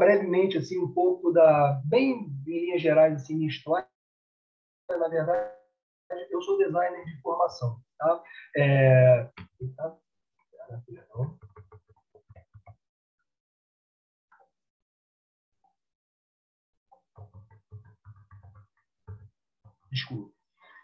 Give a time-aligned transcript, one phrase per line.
[0.00, 3.86] brevemente assim um pouco da bem em linhas gerais assim minha história.
[4.88, 5.52] Na verdade,
[6.30, 8.22] eu sou designer de formação, tá?
[8.56, 9.30] É...
[19.92, 20.32] Desculpa.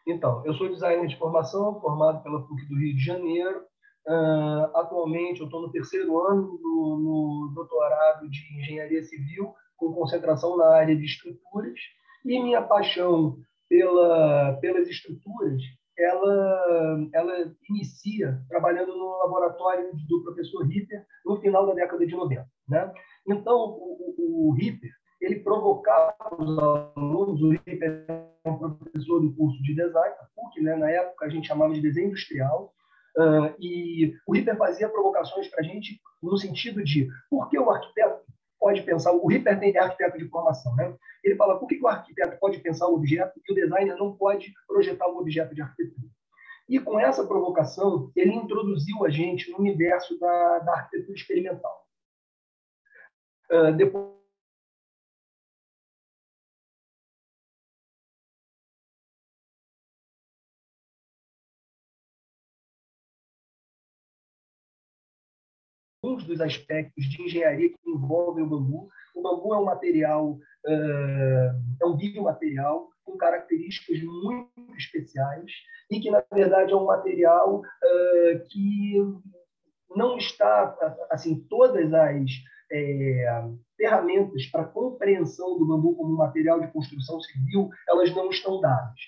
[0.06, 3.66] Então, eu sou designer de formação, formado pela PUC do Rio de Janeiro.
[4.06, 10.56] Uh, atualmente, eu estou no terceiro ano do, no doutorado de Engenharia Civil, com concentração
[10.56, 11.78] na área de estruturas.
[12.24, 13.36] E minha paixão
[13.68, 15.60] pela, pelas estruturas,
[15.98, 22.46] ela, ela inicia trabalhando no laboratório do professor Ripper no final da década de 90.
[22.68, 22.92] Né?
[23.26, 29.60] Então, o, o Ripper ele provocava os alunos, o Ripper é um professor do curso
[29.62, 30.76] de design, PUC, né?
[30.76, 32.72] na época a gente chamava de desenho industrial,
[33.16, 37.70] uh, e o Ripper fazia provocações para a gente no sentido de por que o
[37.70, 38.20] arquiteto
[38.58, 40.94] pode pensar, o Ripper é arquiteto de formação, né?
[41.22, 44.52] ele fala por que, o arquiteto pode pensar um objeto e o designer não pode
[44.66, 46.08] projetar um objeto de arquitetura.
[46.68, 51.86] E com essa provocação, ele introduziu a gente no universo da, da arquitetura experimental.
[53.50, 54.15] Uh, depois
[66.16, 68.88] alguns dos aspectos de engenharia que envolvem o bambu.
[69.14, 75.52] O bambu é um material, uh, é um biomaterial com características muito especiais
[75.90, 78.96] e que, na verdade, é um material uh, que
[79.94, 80.76] não está,
[81.10, 82.30] assim, todas as
[82.70, 83.44] é,
[83.76, 88.98] ferramentas para compreensão do bambu como material de construção civil, elas não estão dadas.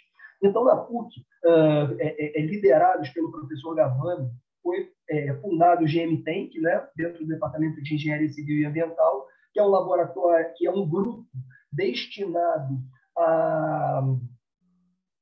[0.43, 4.31] Então, na PUC, uh, é, é, liderados pelo professor Gavani,
[4.69, 9.59] foi é, fundado o GMTENC, né, dentro do Departamento de Engenharia Civil e Ambiental, que
[9.59, 11.25] é um laboratório, que é um grupo
[11.73, 12.79] destinado
[13.17, 14.03] a,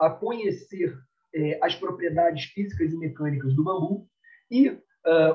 [0.00, 0.98] a conhecer
[1.32, 4.08] é, as propriedades físicas e mecânicas do bambu,
[4.50, 4.80] e uh,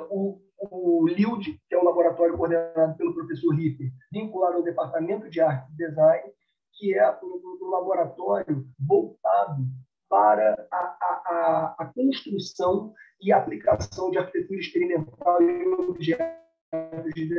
[0.10, 5.40] o, o LILD, que é um laboratório coordenado pelo professor Ripper, vinculado ao Departamento de
[5.40, 6.32] Arte e Design,
[6.74, 9.64] que é um, um laboratório voltado
[10.12, 17.30] para a, a, a, construção e aplicação de arquitetura experimental e objetos de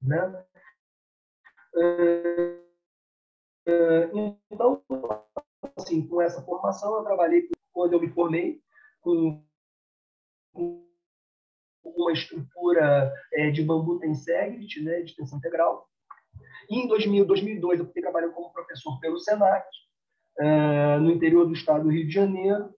[0.00, 0.44] né?
[4.52, 4.84] Então,
[5.76, 8.62] assim, com essa formação, eu trabalhei quando eu me formei
[9.00, 9.44] com,
[11.82, 15.88] uma estrutura é, de bambu tensegrit, né, de tensão integral.
[16.70, 19.66] E em 2000, 2002, eu fiquei trabalhando como professor pelo SENAC,
[20.38, 22.74] é, no interior do estado do Rio de Janeiro.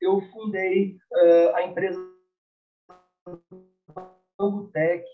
[0.00, 1.98] Eu fundei é, a empresa
[4.38, 5.04] Bambutec,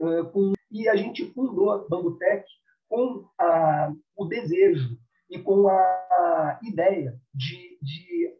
[0.00, 2.44] é, com, e a gente fundou a Bambutec
[2.88, 4.98] com a, o desejo
[5.30, 8.36] e com a ideia de, de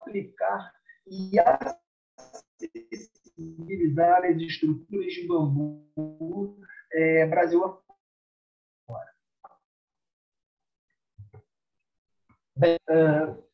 [0.00, 0.72] aplicar
[1.06, 1.32] e
[3.38, 6.58] acessibilizar as estruturas de bambu
[6.92, 7.62] é, Brasil
[12.58, 13.44] Uh,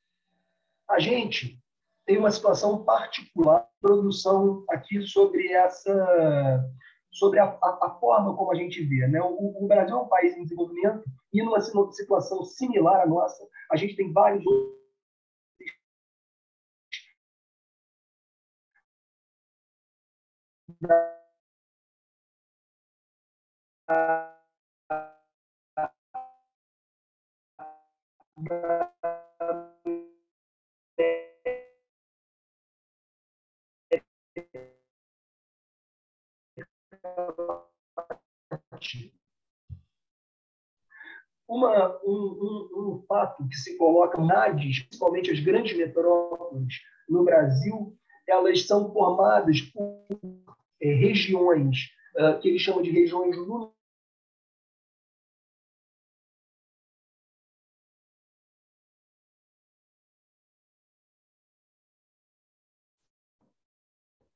[0.89, 1.61] a gente
[2.07, 6.71] tem uma situação particular, produção aqui sobre essa
[7.11, 9.07] sobre a, a, a, forma como a gente vê.
[9.07, 9.21] Né?
[9.21, 13.77] O, o, Brasil é um país em desenvolvimento e numa situação similar à nossa, a
[13.77, 14.83] gente tem vários outros
[41.49, 47.99] Uma, um, um, um, fato que se coloca NADES, principalmente as grandes metrópoles no Brasil,
[48.27, 50.07] elas são formadas por
[50.81, 53.37] é, regiões uh, que eles chamam de regiões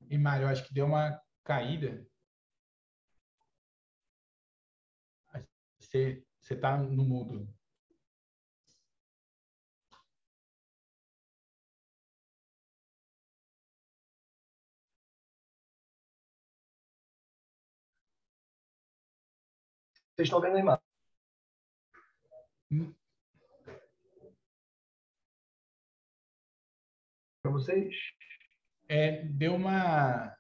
[0.09, 2.07] E, Mário, acho que deu uma caída.
[6.41, 7.49] Você está no mudo.
[20.17, 20.85] Vocês estão vendo a imagem?
[22.71, 22.95] Hum.
[27.43, 27.95] Para vocês?
[28.89, 30.35] É, deu uma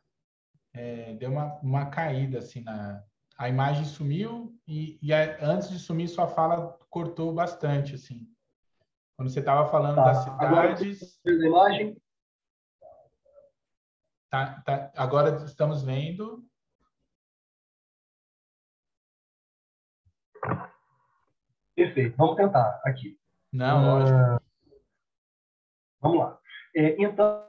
[0.73, 3.05] é, deu uma, uma caída assim na
[3.38, 8.27] a imagem sumiu e, e a, antes de sumir sua fala cortou bastante assim.
[9.17, 10.05] Quando você estava falando tá.
[10.05, 12.03] das cidades agora, a imagem.
[14.31, 16.47] Tá, tá, agora estamos vendo.
[21.75, 22.17] Perfeito.
[22.17, 23.19] Vamos tentar aqui.
[23.53, 24.44] Não uh, lógico.
[26.00, 26.41] vamos lá.
[26.75, 27.47] É, então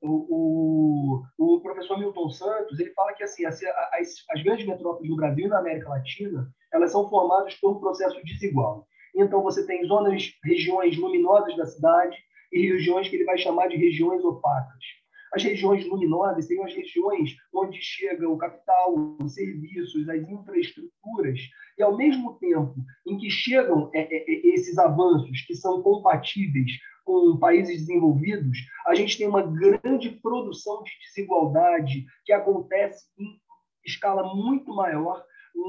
[0.00, 5.16] o, o, professor Milton Santos ele fala que assim as, as, as, grandes metrópoles no
[5.16, 8.86] Brasil e na América Latina elas são formadas por um processo desigual.
[9.14, 12.16] Então você tem zonas, regiões luminosas da cidade
[12.52, 14.84] e regiões que ele vai chamar de regiões opacas.
[15.32, 21.40] As regiões luminosas seriam as regiões onde chega o capital, os serviços, as infraestruturas,
[21.76, 26.70] e ao mesmo tempo em que chegam é, é, é esses avanços que são compatíveis
[27.04, 33.38] com países desenvolvidos, a gente tem uma grande produção de desigualdade que acontece em
[33.84, 35.22] escala muito maior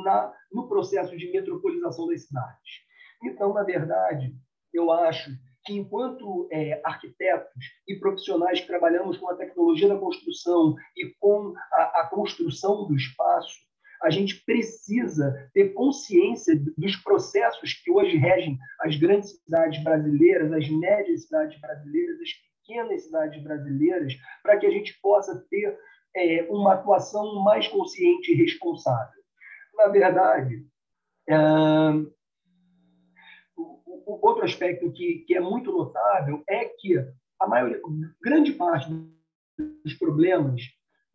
[0.03, 2.85] na, no processo de metropolização das cidades.
[3.23, 4.33] Então, na verdade,
[4.73, 5.31] eu acho
[5.65, 11.53] que enquanto é, arquitetos e profissionais que trabalhamos com a tecnologia da construção e com
[11.73, 13.55] a, a construção do espaço,
[14.01, 20.69] a gente precisa ter consciência dos processos que hoje regem as grandes cidades brasileiras, as
[20.69, 22.29] médias cidades brasileiras, as
[22.65, 24.13] pequenas cidades brasileiras,
[24.43, 25.77] para que a gente possa ter
[26.15, 29.21] é, uma atuação mais consciente e responsável.
[29.75, 30.65] Na verdade,
[31.27, 31.35] é,
[33.57, 36.97] o, outro aspecto que, que é muito notável é que
[37.39, 37.81] a maioria,
[38.21, 38.89] grande parte
[39.83, 40.61] dos problemas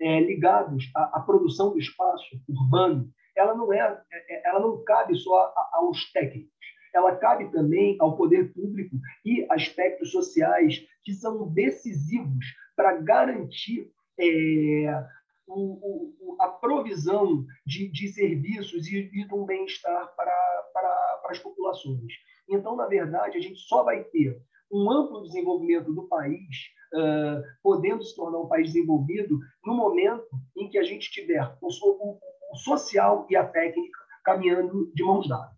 [0.00, 5.14] é, ligados à, à, produção do espaço urbano, ela não é, é ela não cabe
[5.17, 6.50] só aos técnicos,
[6.94, 12.44] ela cabe também ao poder público e aspectos sociais que são decisivos
[12.75, 15.05] para garantir é,
[15.47, 21.31] o, o, a provisão de, de serviços e, e de um bem-estar para, para, para
[21.31, 22.12] as populações.
[22.49, 24.41] Então, na verdade, a gente só vai ter
[24.71, 30.69] um amplo desenvolvimento do país, uh, podendo se tornar um país desenvolvido, no momento em
[30.69, 32.19] que a gente tiver o, o,
[32.53, 35.57] o social e a técnica caminhando de mãos dadas.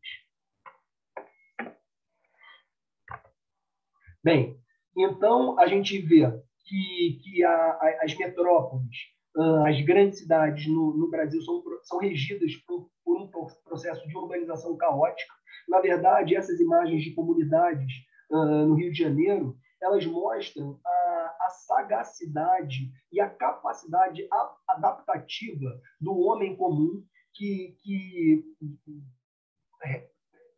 [4.24, 4.56] Bem,
[4.96, 6.30] então a gente vê
[6.64, 8.96] que, que a, a, as metrópoles,
[9.36, 13.28] uh, as grandes cidades no, no Brasil são, são regidas por, por um
[13.64, 15.34] processo de urbanização caótica.
[15.68, 17.92] Na verdade, essas imagens de comunidades
[18.32, 25.80] uh, no Rio de Janeiro, elas mostram a, a sagacidade e a capacidade a, adaptativa
[26.00, 28.44] do homem comum que, que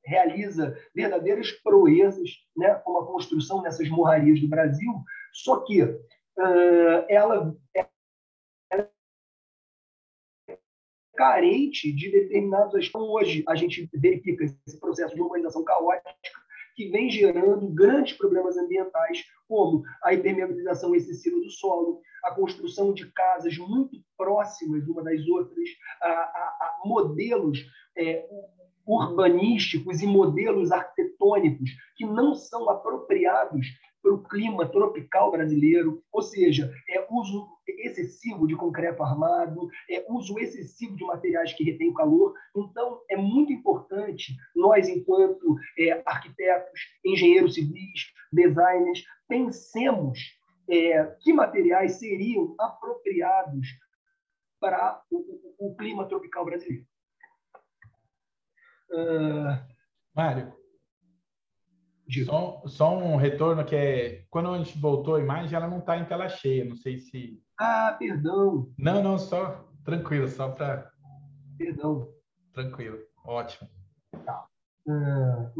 [0.05, 4.93] realiza verdadeiras proezas, né, como a construção dessas morrarias do Brasil,
[5.32, 7.87] só que uh, ela, é
[11.17, 13.09] carente de determinados aspectos.
[13.09, 16.44] Hoje a gente verifica esse processo de urbanização caótica
[16.75, 23.11] que vem gerando grandes problemas ambientais, como a impermeabilização excessiva do solo, a construção de
[23.12, 25.69] casas muito próximas uma das outras,
[26.00, 27.58] a, a, a modelos
[27.96, 28.27] é,
[28.87, 33.67] urbanísticos e modelos arquitetônicos que não são apropriados
[34.05, 40.39] para o clima tropical brasileiro, ou seja, é uso excessivo de concreto armado, é uso
[40.39, 42.34] excessivo de materiais que retêm calor.
[42.55, 50.19] Então, é muito importante nós, enquanto é, arquitetos, engenheiros civis, designers, pensemos
[50.69, 53.67] é, que materiais seriam apropriados
[54.61, 56.87] para o, o, o clima tropical brasileiro.
[58.91, 59.75] Uh...
[60.15, 60.55] Mário,
[62.25, 65.96] só, só, um retorno que é quando a gente voltou a imagem, ela não está
[65.96, 66.65] em tela cheia.
[66.65, 67.43] Não sei se.
[67.58, 68.69] Ah, perdão.
[68.79, 70.91] Não, não, só tranquilo, só para.
[71.56, 72.08] Perdão.
[72.53, 73.69] Tranquilo, ótimo.
[74.25, 74.46] Tá.
[74.87, 75.51] Uh,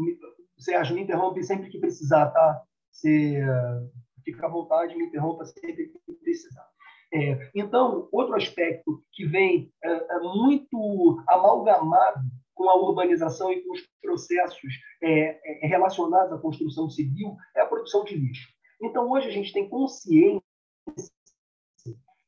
[0.57, 2.63] Sérgio, me interrompe sempre que precisar, tá?
[2.91, 3.91] Você uh,
[4.23, 6.65] fica à vontade, me interrompa sempre que precisar.
[7.13, 12.19] É, então, outro aspecto que vem é muito amalgamado
[12.55, 17.65] com a urbanização e com os processos é, é, relacionados à construção civil é a
[17.65, 18.47] produção de lixo.
[18.81, 20.41] Então, hoje a gente tem consciência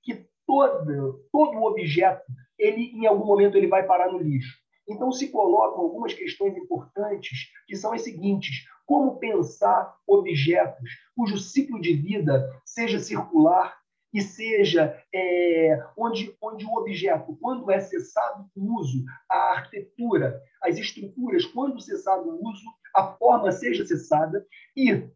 [0.03, 2.23] que todo, todo objeto,
[2.59, 4.57] ele em algum momento ele vai parar no lixo.
[4.87, 11.81] Então, se colocam algumas questões importantes, que são as seguintes: como pensar objetos cujo ciclo
[11.81, 13.77] de vida seja circular
[14.17, 20.75] e seja é, onde, onde o objeto, quando é cessado o uso, a arquitetura, as
[20.75, 24.43] estruturas, quando cessado o uso, a forma seja cessada
[24.75, 25.07] e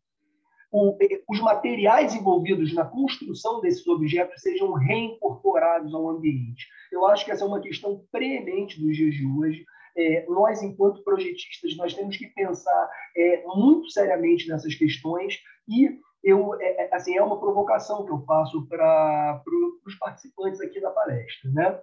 [0.72, 0.96] o,
[1.28, 6.68] os materiais envolvidos na construção desses objetos sejam reincorporados ao ambiente.
[6.92, 9.66] Eu acho que essa é uma questão premente dos dias de hoje.
[9.98, 16.60] É, nós, enquanto projetistas, nós temos que pensar é, muito seriamente nessas questões e eu,
[16.60, 20.92] é, é assim, é uma provocação que eu faço para pro, os participantes aqui da
[20.92, 21.52] palestra.
[21.52, 21.80] Né?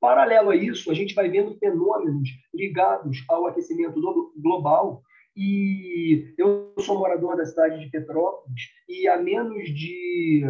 [0.00, 4.00] Paralelo a isso, a gente vai vendo fenômenos ligados ao aquecimento
[4.36, 5.02] global
[5.34, 10.44] e eu sou morador da cidade de Petrópolis e há menos de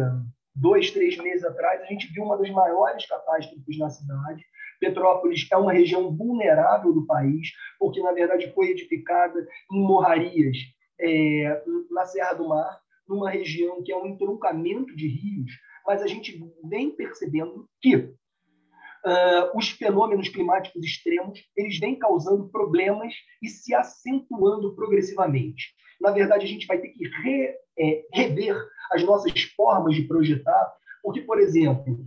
[0.53, 4.43] dois, três meses atrás a gente viu uma das maiores catástrofes na cidade.
[4.79, 7.49] Petrópolis é uma região vulnerável do país
[7.79, 9.39] porque na verdade foi edificada
[9.71, 10.57] em morrarias
[11.03, 15.51] é, na Serra do Mar, numa região que é um entroncamento de rios,
[15.85, 23.13] mas a gente vem percebendo que uh, os fenômenos climáticos extremos eles vêm causando problemas
[23.41, 25.73] e se acentuando progressivamente.
[26.01, 28.57] Na verdade, a gente vai ter que re, é, rever
[28.91, 32.05] as nossas formas de projetar, porque, por exemplo,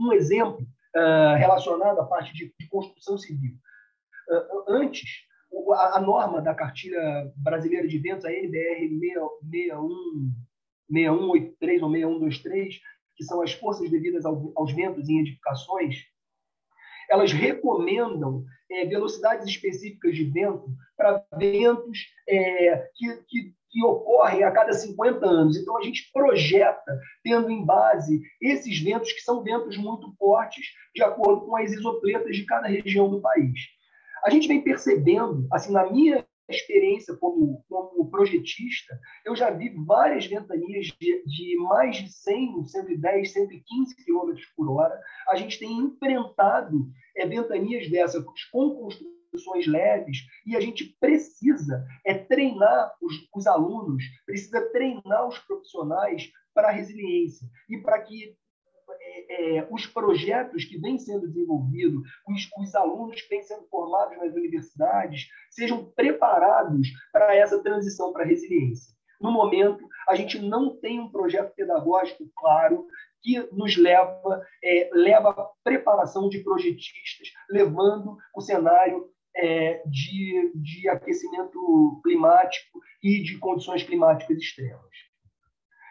[0.00, 3.52] um exemplo uh, relacionado à parte de, de construção civil.
[4.28, 5.25] Uh, antes,
[5.74, 10.32] a, a, norma da cartilha brasileira de ventos, a NBR 61,
[10.90, 12.80] 6183 ou 6123,
[13.16, 16.04] que são as forças devidas ao, aos ventos em edificações,
[17.10, 21.98] elas recomendam é, velocidades específicas de vento para ventos
[22.28, 25.56] é, que, que, que, ocorrem a cada 50 anos.
[25.56, 31.02] Então, a gente projeta, tendo em base esses ventos, que são ventos muito fortes, de
[31.02, 33.75] acordo com as isopletas de cada região do país.
[34.24, 40.26] A gente vem percebendo, assim, na minha experiência como, como projetista, eu já vi várias
[40.26, 44.98] ventanias de, de mais de 100, 110, 115 km por hora.
[45.28, 52.14] A gente tem enfrentado é, ventanias dessas com construções leves e a gente precisa é
[52.14, 58.34] treinar os, os alunos, precisa treinar os profissionais para a resiliência e para que
[59.16, 64.16] é, é, os projetos que vêm sendo desenvolvidos, os, os, alunos que vêm sendo formados
[64.18, 68.94] nas universidades, sejam preparados para essa transição para a resiliência.
[69.20, 72.86] No momento, a gente não tem um projeto pedagógico claro
[73.22, 80.88] que nos leva, é, leva à preparação de projetistas, levando o cenário é, de, de
[80.88, 84.90] aquecimento climático e de condições climáticas extremas.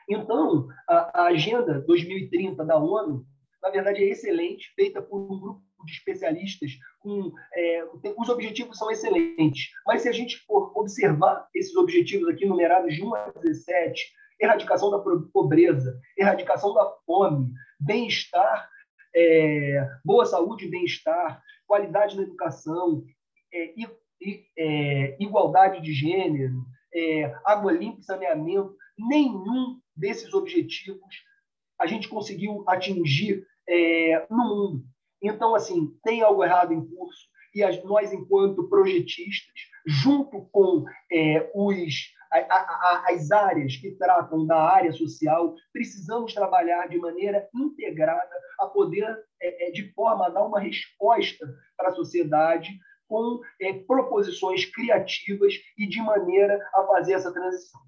[0.07, 3.25] Então, a, a Agenda 2030 da ONU,
[3.61, 7.85] na verdade, é excelente, feita por um grupo de especialistas com é,
[8.17, 13.03] os objetivos são excelentes, mas se a gente for observar esses objetivos aqui numerados de
[13.03, 14.99] 1 a 17, erradicação da
[15.31, 18.69] pobreza, erradicação da fome, bem-estar,
[19.15, 23.03] é, boa saúde e bem-estar, qualidade na educação,
[23.53, 23.73] é,
[24.57, 31.23] é, igualdade de gênero, é, água limpa e saneamento, nenhum desses objetivos
[31.79, 34.83] a gente conseguiu atingir é, no mundo.
[35.21, 39.53] Então, assim, tem algo errado em curso e as, nós, enquanto projetistas,
[39.87, 41.93] junto com é, os,
[42.31, 48.67] a, a, as áreas que tratam da área social, precisamos trabalhar de maneira integrada a
[48.67, 49.07] poder,
[49.41, 51.47] é, é de forma a dar uma resposta
[51.77, 57.79] para a sociedade com é, proposições criativas e de maneira a fazer essa transição.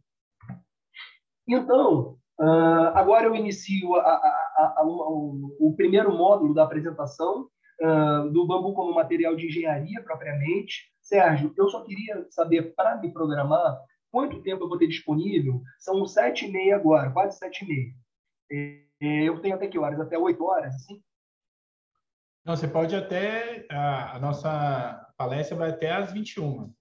[1.47, 7.47] Então, uh, agora eu inicio a, a, a, o, primeiro módulo da apresentação
[7.81, 10.91] uh, do bambu como material de engenharia propriamente.
[11.01, 13.79] Sérgio, eu só queria saber, para me programar,
[14.11, 15.61] quanto tempo eu vou ter disponível?
[15.79, 18.81] São sete e meia agora, quase sete e meia.
[18.99, 19.99] É, eu tenho até que horas?
[19.99, 21.01] Até oito horas, assim?
[22.45, 23.65] Não, você pode até...
[23.69, 26.73] A, a nossa palestra vai até às 21.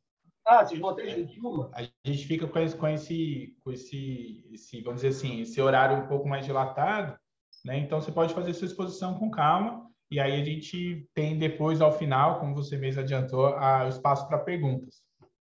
[0.46, 1.70] Ah, vocês vão até às 21?
[1.72, 5.96] A gente fica com esse, com esse, com esse, esse, vamos dizer assim, esse horário
[5.96, 7.18] um pouco mais dilatado,
[7.64, 7.78] né?
[7.78, 11.90] Então você pode fazer sua exposição com calma e aí a gente tem depois ao
[11.90, 15.02] final, como você mesmo adiantou, a, o espaço para perguntas.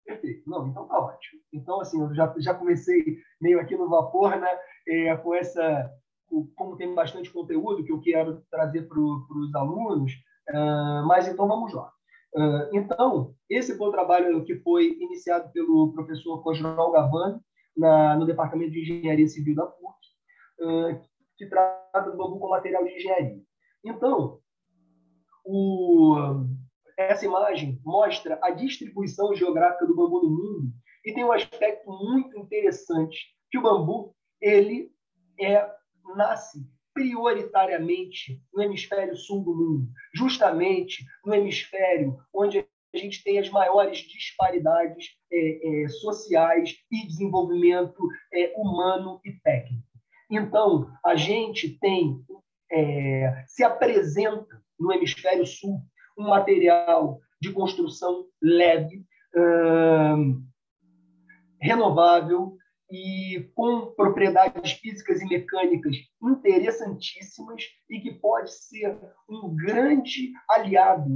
[0.07, 0.49] Perfeito.
[0.49, 1.41] Não, então tá ótimo.
[1.53, 4.59] Então assim, eu já já comecei meio aqui no vapor, né?
[4.87, 5.91] É, com essa
[6.55, 10.13] como tem bastante conteúdo que eu quero trazer para os alunos,
[10.51, 11.94] uh, mas então vamos lá.
[12.35, 17.41] Uh, então, esse foi o trabalho que foi iniciado pelo professor Cosnol Gavani,
[17.77, 19.97] na, no Departamento de Engenharia Civil da PUC,
[20.61, 21.01] uh,
[21.37, 23.41] que trata do bambu como material de engenharia.
[23.85, 24.41] Então,
[25.45, 26.17] o,
[26.97, 30.73] essa imagem mostra a distribuição geográfica do bambu no mundo
[31.05, 33.19] e tem um aspecto muito interessante,
[33.51, 34.91] que o bambu ele
[35.39, 35.69] é,
[36.17, 42.65] nasce prioritariamente no hemisfério sul do mundo, justamente no hemisfério onde
[42.97, 49.85] gente tem as maiores disparidades é, é, sociais e desenvolvimento é, humano e técnico.
[50.31, 52.19] Então, a gente tem,
[52.73, 55.81] é, se apresenta no hemisfério sul
[56.19, 59.05] um material de construção leve,
[59.37, 60.45] hum,
[61.61, 62.57] renovável,
[62.95, 68.97] e com propriedades físicas e mecânicas interessantíssimas e que pode ser
[69.29, 71.11] um grande aliado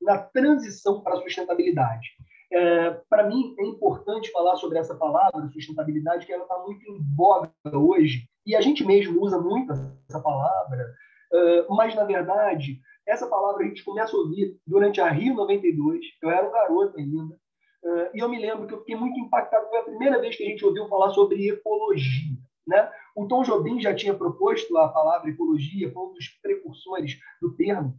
[0.00, 2.06] na transição para a sustentabilidade.
[2.52, 6.98] É, para mim, é importante falar sobre essa palavra, sustentabilidade, que ela está muito em
[7.16, 9.72] voga hoje, e a gente mesmo usa muito
[10.08, 10.94] essa palavra,
[11.32, 16.00] é, mas, na verdade, essa palavra a gente começa a ouvir durante a Rio 92,
[16.22, 17.36] eu era um garoto ainda,
[17.82, 20.44] Uh, e eu me lembro que eu fiquei muito impactado, foi a primeira vez que
[20.44, 22.36] a gente ouviu falar sobre ecologia.
[22.66, 22.90] Né?
[23.14, 27.98] O Tom Jobim já tinha proposto a palavra ecologia, foi um dos precursores do termo,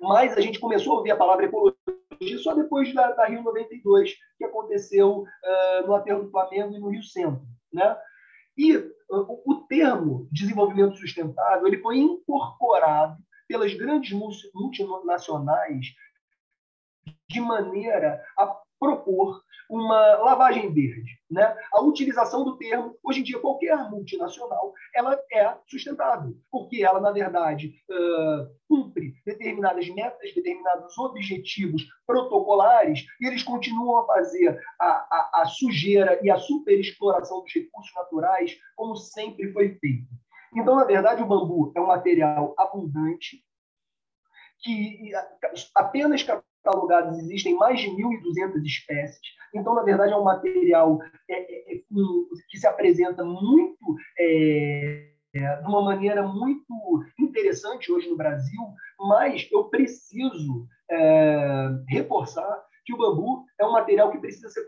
[0.00, 1.76] mas a gente começou a ouvir a palavra ecologia
[2.38, 6.88] só depois da, da Rio 92, que aconteceu uh, no Aterro do Flamengo e no
[6.88, 7.42] Rio Centro.
[7.72, 7.96] Né?
[8.56, 13.16] E uh, o termo desenvolvimento sustentável ele foi incorporado
[13.48, 14.12] pelas grandes
[14.54, 15.86] multinacionais
[17.28, 21.18] de maneira a propor uma lavagem verde.
[21.30, 21.56] Né?
[21.72, 27.12] A utilização do termo, hoje em dia, qualquer multinacional, ela é sustentável, porque ela, na
[27.12, 27.72] verdade,
[28.68, 36.18] cumpre determinadas metas, determinados objetivos protocolares, e eles continuam a fazer a, a, a sujeira
[36.22, 40.08] e a superexploração dos recursos naturais, como sempre foi feito.
[40.54, 43.42] Então, na verdade, o bambu é um material abundante,
[44.60, 45.12] que
[45.74, 46.24] apenas
[46.62, 49.20] catalogadas existem mais de 1.200 espécies.
[49.54, 51.82] Então, na verdade, é um material é, é, é,
[52.48, 58.60] que se apresenta muito, é, de uma maneira muito interessante hoje no Brasil,
[58.98, 64.60] mas eu preciso é, reforçar que o bambu é um material que precisa, ser,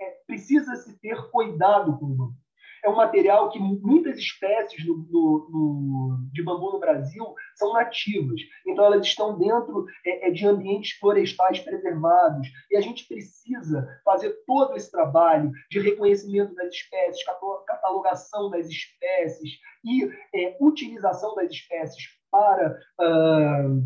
[0.00, 2.45] é, precisa se ter cuidado com o bambu
[2.86, 8.40] é um material que muitas espécies no, no, no, de bambu no Brasil são nativas.
[8.64, 12.46] Então, elas estão dentro é, é, de ambientes florestais preservados.
[12.70, 17.26] E a gente precisa fazer todo esse trabalho de reconhecimento das espécies,
[17.66, 23.82] catalogação das espécies e é, utilização das espécies para, uh,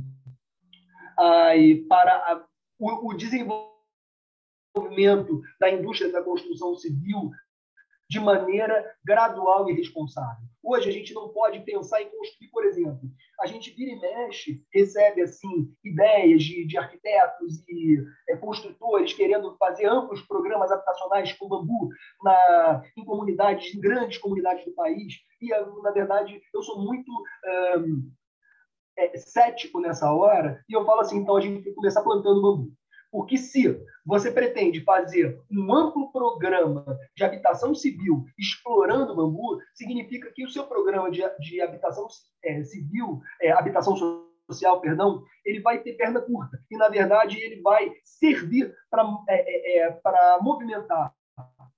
[1.88, 2.44] para a,
[2.78, 3.70] o, o desenvolvimento
[5.58, 7.30] da indústria da construção civil
[8.11, 10.42] de maneira gradual e responsável.
[10.64, 13.09] Hoje a gente não pode pensar em construir, por exemplo,
[13.40, 19.57] a gente vira e mexe, recebe assim ideias de, de arquitetos e é, construtores querendo
[19.57, 21.88] fazer amplos programas habitacionais com bambu
[22.20, 25.14] na, em comunidades, em grandes comunidades do país.
[25.40, 25.49] E
[25.81, 27.12] na verdade eu sou muito
[27.79, 28.11] um,
[28.99, 32.42] é, cético nessa hora e eu falo assim, então a gente tem que começar plantando
[32.42, 32.73] bambu.
[33.11, 36.85] Porque se você pretende fazer um amplo programa
[37.16, 42.07] de habitação civil explorando bambu, significa que o seu programa de, de habitação
[42.44, 43.96] é, civil, é, habitação
[44.49, 46.61] social, perdão, ele vai ter perna curta.
[46.70, 49.99] E, na verdade, ele vai servir para é, é, é
[50.40, 51.12] movimentar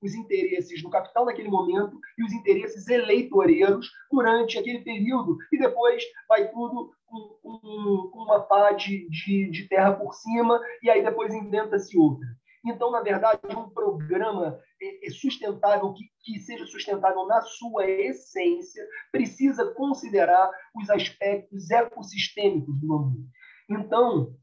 [0.02, 6.02] os interesses do capital naquele momento e os interesses eleitoreiros durante aquele período, e depois
[6.28, 11.02] vai tudo com, com, com uma pá de, de, de terra por cima, e aí
[11.02, 12.26] depois inventa-se outra.
[12.64, 18.86] Então, na verdade, um programa é, é sustentável, que, que seja sustentável na sua essência,
[19.10, 23.26] precisa considerar os aspectos ecossistêmicos do bambu.
[23.68, 24.36] Então,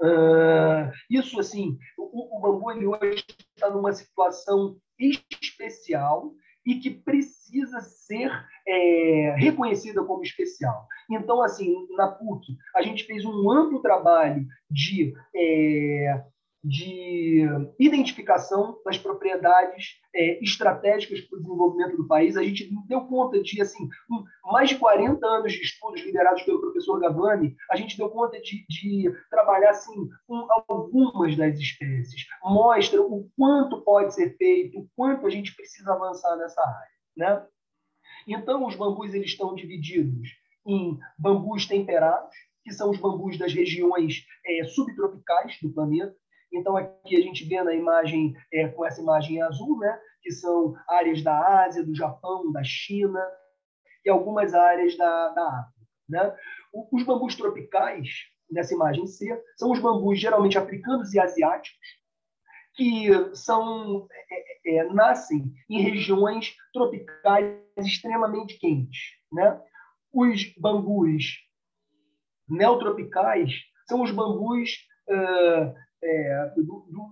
[0.00, 6.32] uh, isso assim, o, o bambu ele hoje está numa situação especial
[6.66, 8.30] e que precisa ser
[8.66, 10.86] é, reconhecida como especial.
[11.10, 16.24] Então, assim, na PUC, a gente fez um amplo trabalho de é,
[16.62, 17.46] de
[17.78, 22.36] identificação das propriedades é, estratégicas para o desenvolvimento do país.
[22.36, 23.88] A gente deu conta de, assim,
[24.44, 28.66] mais de 40 anos de estudos liderados pelo professor Gavani, a gente deu conta de,
[28.68, 32.26] de trabalhar assim, com algumas das espécies.
[32.44, 36.90] Mostra o quanto pode ser feito, o quanto a gente precisa avançar nessa área.
[37.16, 37.46] Né?
[38.28, 40.28] Então, os bambus eles estão divididos
[40.66, 46.14] em bambus temperados, que são os bambus das regiões é, subtropicais do planeta,
[46.52, 50.74] então, aqui a gente vê na imagem, é, com essa imagem azul, né, que são
[50.88, 53.20] áreas da Ásia, do Japão, da China
[54.04, 55.80] e algumas áreas da, da África.
[56.08, 56.36] Né?
[56.92, 58.08] Os bambus tropicais,
[58.50, 62.00] nessa imagem C, são os bambus geralmente africanos e asiáticos,
[62.74, 64.06] que são
[64.66, 68.98] é, é, é nascem em regiões tropicais extremamente quentes.
[69.32, 69.60] Né?
[70.12, 71.38] Os bambus
[72.48, 73.52] neotropicais
[73.88, 74.70] são os bambus
[75.08, 77.08] uh, é, do, do,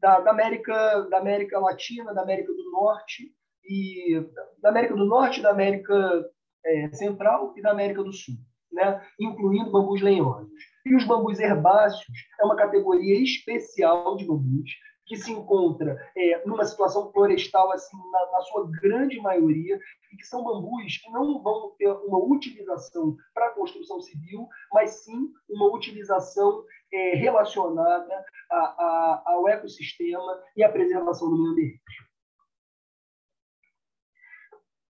[0.00, 3.32] da, da, América, da América Latina, da América do Norte,
[3.64, 4.20] e
[4.60, 6.24] da América do Norte, da América
[6.64, 8.34] é, Central e da América do Sul,
[8.72, 9.00] né?
[9.20, 10.50] incluindo bambus lenhosos.
[10.84, 14.70] E os bambus herbáceos é uma categoria especial de bambus
[15.06, 19.78] que se encontra é, numa situação florestal assim na, na, sua grande maioria
[20.12, 25.30] e que são bambus que não vão ter uma utilização para construção civil, mas sim
[25.48, 32.12] uma utilização é, relacionada a, a, ao ecossistema e à preservação do meio ambiente.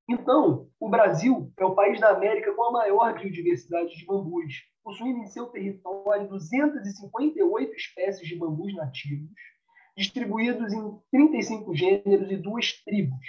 [0.09, 4.53] Então, o Brasil é o país da América com a maior biodiversidade de bambus,
[4.85, 9.31] possuindo em seu território 258 espécies de bambus nativos,
[9.97, 13.27] distribuídos em 35 gêneros e duas tribos.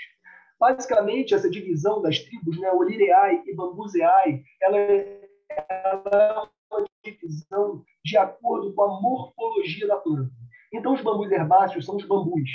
[0.59, 8.17] Basicamente, essa divisão das tribos, né, Olireai e Bambuseai, ela, ela é uma divisão de
[8.17, 10.31] acordo com a morfologia da planta.
[10.73, 12.49] Então, os bambus herbáceos são os bambus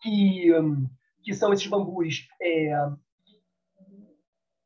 [0.00, 0.88] que, hum,
[1.22, 2.72] que são esses bambus é,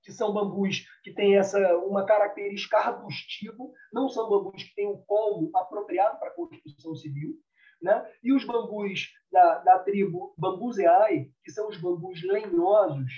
[0.07, 4.99] que são bambus que têm essa uma característica arbustiva, não são bambus que têm o
[4.99, 7.35] colmo apropriado para a construção civil,
[7.81, 8.05] né?
[8.23, 13.13] E os bambus da, da tribo Bambuseai, que são os bambus lenhosos,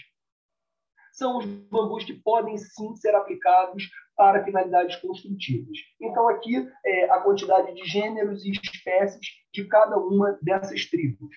[1.12, 3.85] são os bambus que podem sim ser aplicados
[4.16, 5.79] para finalidades construtivas.
[6.01, 11.35] Então, aqui é a quantidade de gêneros e espécies de cada uma dessas tribos.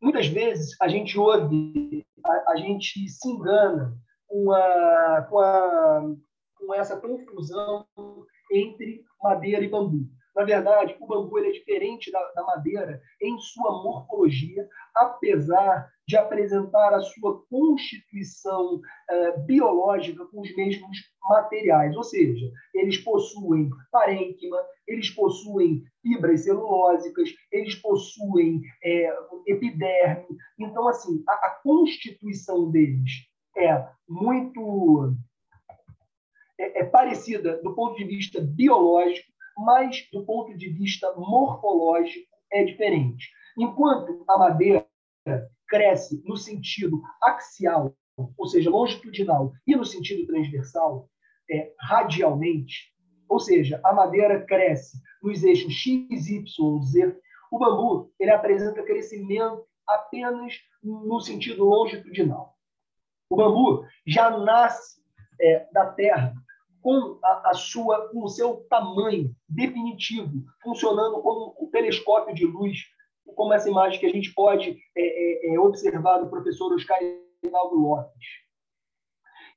[0.00, 6.02] Muitas vezes a gente ouve, a, a gente se engana com, a, com, a,
[6.58, 7.86] com essa confusão
[8.50, 10.06] entre madeira e bambu.
[10.34, 16.92] Na verdade, o bambu é diferente da, da, madeira em sua morfologia, apesar de apresentar
[16.92, 25.08] a sua constituição uh, biológica com os mesmos materiais, ou seja, eles possuem parênquima, eles
[25.10, 29.16] possuem fibras celulósicas, eles possuem é,
[29.46, 30.36] epiderme.
[30.58, 33.10] Então, assim, a, a constituição deles
[33.56, 35.14] é muito
[36.58, 42.64] é, é parecida do ponto de vista biológico mas do ponto de vista morfológico é
[42.64, 43.30] diferente.
[43.58, 44.86] Enquanto a madeira
[45.68, 47.94] cresce no sentido axial,
[48.36, 51.08] ou seja, longitudinal, e no sentido transversal,
[51.50, 52.92] é, radialmente,
[53.28, 57.18] ou seja, a madeira cresce nos eixos X, Y, Z,
[57.50, 62.54] o bambu ele apresenta crescimento apenas no sentido longitudinal.
[63.30, 65.02] O bambu já nasce
[65.40, 66.34] é, da terra
[66.84, 72.78] com a, a, sua, com o seu tamanho definitivo, funcionando como um telescópio de luz,
[73.34, 76.98] como essa imagem que a gente pode é, é, é observar do professor Oscar
[77.42, 78.26] Reinaldo Lopes.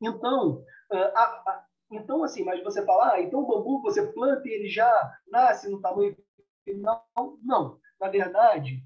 [0.01, 4.51] Então, a, a, então assim, mas você fala, ah, então o bambu você planta e
[4.53, 4.89] ele já
[5.29, 6.15] nasce no tamanho
[6.63, 7.03] final?
[7.43, 8.81] Não, na verdade,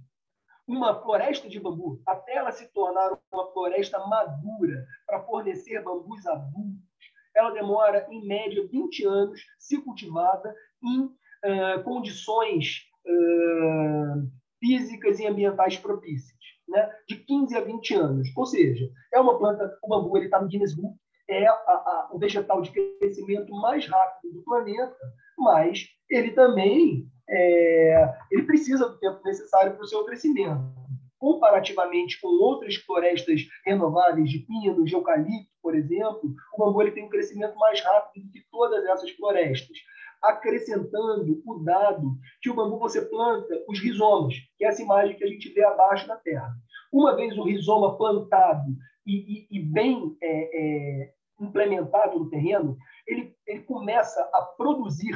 [0.67, 6.90] uma floresta de bambu, até ela se tornar uma floresta madura para fornecer bambus adultos,
[7.35, 14.27] ela demora, em média, 20 anos se cultivada em uh, condições uh,
[14.59, 16.89] físicas e ambientais propícias, né?
[17.07, 18.27] de 15 a 20 anos.
[18.35, 20.95] Ou seja, é uma planta, o bambu está no Guinness Book,
[21.29, 24.95] é a, a, o vegetal de crescimento mais rápido do planeta,
[25.37, 30.80] mas ele também é, ele precisa do tempo necessário para o seu crescimento
[31.21, 37.05] comparativamente com outras florestas renováveis de pino, de eucalipto, por exemplo, o bambu ele tem
[37.05, 39.77] um crescimento mais rápido do que todas essas florestas.
[40.19, 45.23] Acrescentando o dado que o bambu você planta os rizomas, que é essa imagem que
[45.23, 46.55] a gente vê abaixo da terra.
[46.91, 53.35] Uma vez o rizoma plantado e, e, e bem é, é, implementado no terreno, ele,
[53.45, 55.15] ele começa a produzir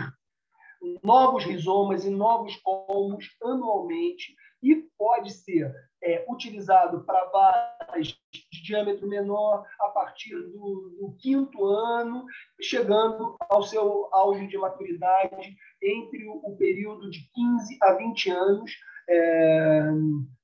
[1.04, 5.72] novos rizomas e novos colmos anualmente e pode ser
[6.06, 12.26] é, utilizado para varas de diâmetro menor a partir do, do, quinto ano,
[12.62, 18.72] chegando ao seu auge de maturidade entre o, o período de 15 a 20 anos,
[19.10, 19.84] é,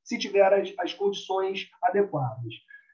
[0.04, 2.54] se tiver as, as condições adequadas.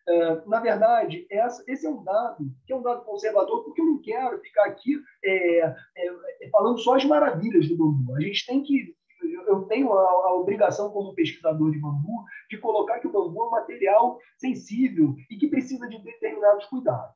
[0.10, 3.86] É, na verdade, essa, esse é um dado que é um dado conservador, porque eu
[3.86, 8.16] não quero ficar aqui é, é, falando só as maravilhas do bambu.
[8.16, 8.96] A gente tem que
[9.34, 13.48] eu tenho a, a, obrigação, como pesquisador de bambu, de colocar que o bambu é
[13.48, 17.16] um material sensível e que precisa de determinados cuidados.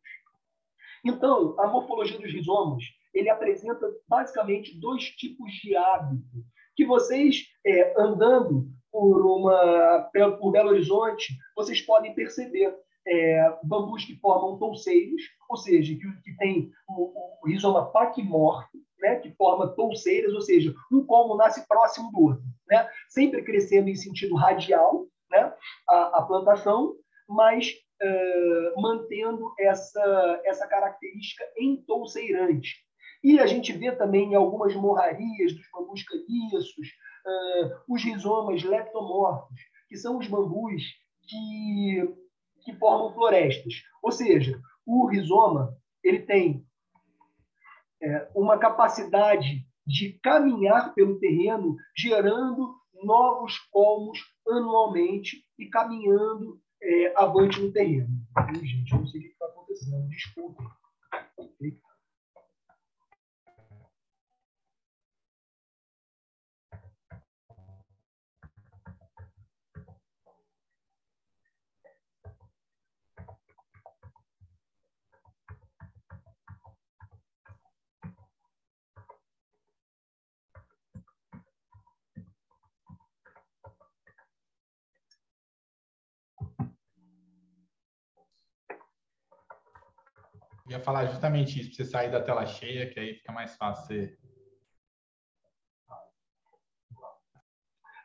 [1.03, 6.45] Então, a morfologia dos rizomos ele apresenta basicamente dois tipos de hábito
[6.75, 12.75] que vocês, é, andando por, uma, por Belo Horizonte, vocês podem perceber.
[13.03, 19.15] É, bambus que formam touceiros, ou seja, que, que tem o, o rizoma paquimorfo, né,
[19.17, 23.95] que forma touceiras, ou seja, um colmo nasce próximo do outro, né, sempre crescendo em
[23.95, 25.53] sentido radial, né,
[25.89, 26.95] a, a plantação,
[27.27, 32.75] mas uh, mantendo essa, essa característica entouceirante.
[33.23, 36.87] E a gente vê também em algumas morrarias dos bambus caniços,
[37.25, 40.83] uh, os rizomas leptomorfos, que são os bambus
[41.27, 42.15] que,
[42.63, 43.75] que formam florestas.
[44.01, 46.65] Ou seja, o rizoma ele tem
[48.01, 57.59] é, uma capacidade de caminhar pelo terreno, gerando novos colmos anualmente e caminhando é, avante
[57.61, 58.09] no terreno.
[58.63, 60.63] gente, eu não sei o que está acontecendo, desculpa.
[90.71, 93.85] Ia falar justamente isso, para você sair da tela cheia, que aí fica mais fácil
[93.85, 94.17] você...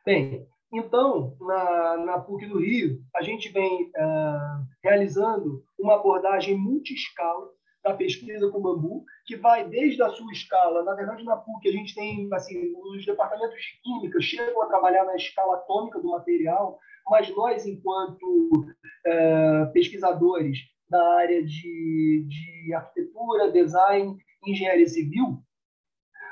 [0.05, 7.51] Bem, então, na, na PUC do Rio, a gente vem uh, realizando uma abordagem multi-escala
[7.83, 11.73] da pesquisa com bambu, que vai desde a sua escala, na verdade, na PUC a
[11.73, 16.79] gente tem, assim, os departamentos de química chegam a trabalhar na escala atômica do material,
[17.09, 25.43] mas nós, enquanto uh, pesquisadores, da área de, de arquitetura, design, engenharia civil,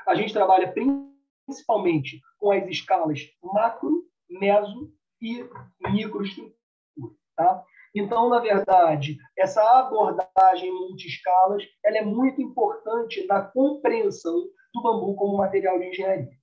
[0.07, 0.73] a gente trabalha
[1.45, 5.47] principalmente com as escalas macro, meso e
[5.91, 6.55] microestrutura.
[7.35, 7.63] Tá?
[7.93, 15.37] Então, na verdade, essa abordagem multi-escalas ela é muito importante na compreensão do bambu como
[15.37, 16.37] material de engenharia.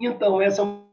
[0.00, 0.89] Então, essa é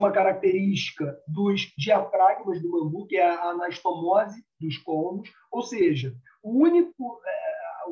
[0.00, 7.20] uma característica dos diafragmas do bambu, que é a anastomose dos colmos, ou seja, único,
[7.24, 7.42] é,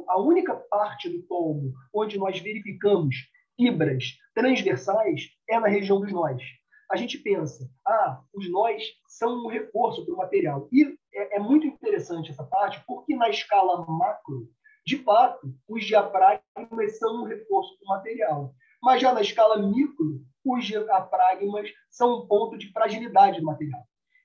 [0.09, 3.14] a única parte do colmo onde nós verificamos
[3.57, 6.42] fibras transversais é na região dos nós.
[6.90, 10.68] A gente pensa, ah, os nós são um reforço para o material.
[10.73, 14.49] E é, é muito interessante essa parte, porque na escala macro,
[14.87, 18.55] de fato, os diafragmas são um reforço para o material.
[18.83, 23.82] Mas já na escala micro, os diafragmas são um ponto de fragilidade do material.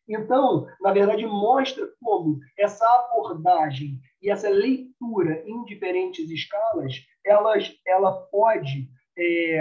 [0.08, 6.94] Então, na verdade, mostra como essa abordagem e essa leitura em diferentes escalas,
[7.26, 9.60] elas, ela pode é,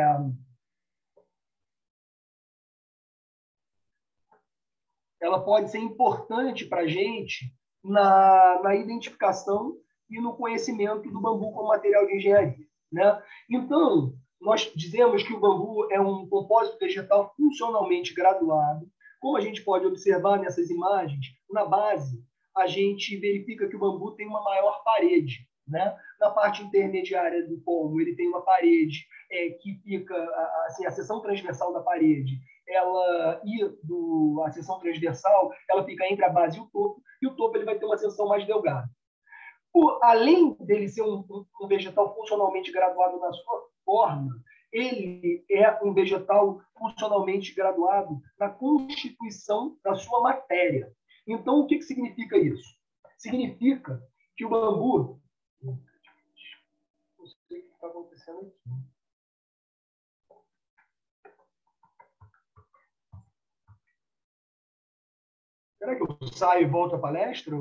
[5.21, 9.77] ela pode ser importante para a gente na, na identificação
[10.11, 12.67] e no conhecimento do bambu como material de engenharia.
[12.91, 13.23] Né?
[13.49, 18.87] Então, nós dizemos que o bambu é um compósito vegetal funcionalmente graduado.
[19.21, 22.21] Como a gente pode observar nessas imagens, na base,
[22.57, 25.47] a gente verifica que o bambu tem uma maior parede.
[25.67, 25.97] Né?
[26.21, 30.17] Na parte intermediária do pomo, ele tem uma parede é, que fica,
[30.67, 36.25] assim, a seção transversal da parede, ela e do, a seção transversal, ela fica entre
[36.25, 38.89] a base e o topo, e o topo ele vai ter uma seção mais delgada.
[40.03, 41.25] Além dele ser um,
[41.61, 44.43] um vegetal funcionalmente graduado na sua forma,
[44.73, 50.91] ele é um vegetal funcionalmente graduado na constituição da sua matéria.
[51.27, 52.77] Então, o que, que significa isso?
[53.19, 54.03] Significa
[54.37, 55.21] que o bambu.
[55.63, 55.79] Não
[57.49, 58.93] sei o que está acontecendo aqui.
[65.79, 67.57] Será que eu saio e volto à palestra,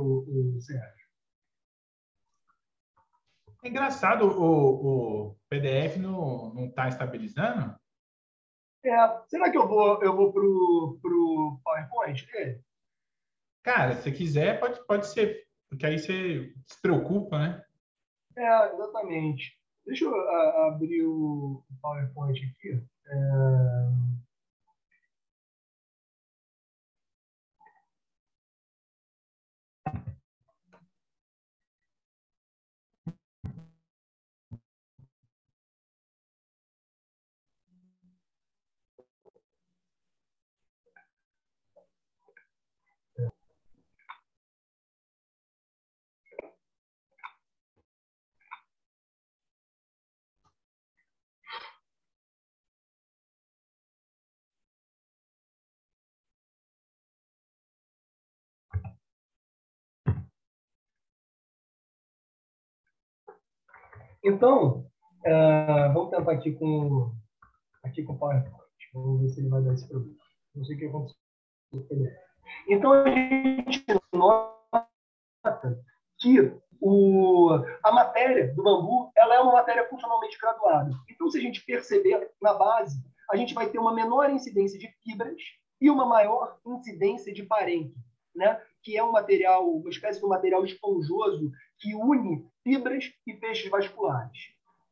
[0.59, 1.00] Sérgio?
[3.63, 7.75] É engraçado, o, o PDF não está estabilizando?
[8.83, 12.61] É, será que eu vou, eu vou pro, pro PowerPoint dele?
[13.63, 17.63] Cara, se quiser, pode, pode ser, porque aí você se preocupa, né?
[18.35, 19.55] É, exatamente.
[19.85, 22.83] Deixa eu a, abrir o PowerPoint aqui.
[23.05, 23.80] É...
[64.23, 64.85] Então,
[65.25, 67.11] uh, vamos tentar aqui com,
[67.83, 68.61] aqui com o PowerPoint.
[68.93, 70.15] Vamos ver se ele vai dar esse problema.
[70.55, 71.17] Não sei o que aconteceu.
[72.67, 74.87] Então, a gente nota
[76.19, 77.49] que o,
[77.83, 80.91] a matéria do bambu ela é uma matéria funcionalmente graduada.
[81.09, 82.97] Então, se a gente perceber na base,
[83.31, 85.41] a gente vai ter uma menor incidência de fibras
[85.79, 88.03] e uma maior incidência de parênquima,
[88.35, 88.61] né?
[88.81, 93.69] Que é um material, uma espécie de um material esponjoso que une fibras e feixes
[93.69, 94.37] vasculares.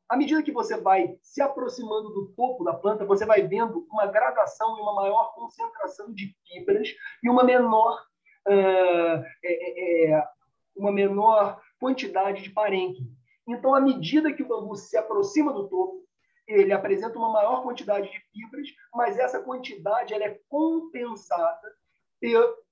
[0.08, 4.08] À medida que você vai se aproximando do topo da planta, você vai vendo uma
[4.08, 6.90] gradação e uma maior concentração de fibras
[7.22, 8.02] e uma menor,
[8.48, 10.28] uh, é, é,
[10.76, 13.08] uma menor quantidade de parênquima.
[13.48, 16.04] Então, à medida que o bambu se aproxima do topo,
[16.48, 21.72] ele apresenta uma maior quantidade de fibras, mas essa quantidade ela é compensada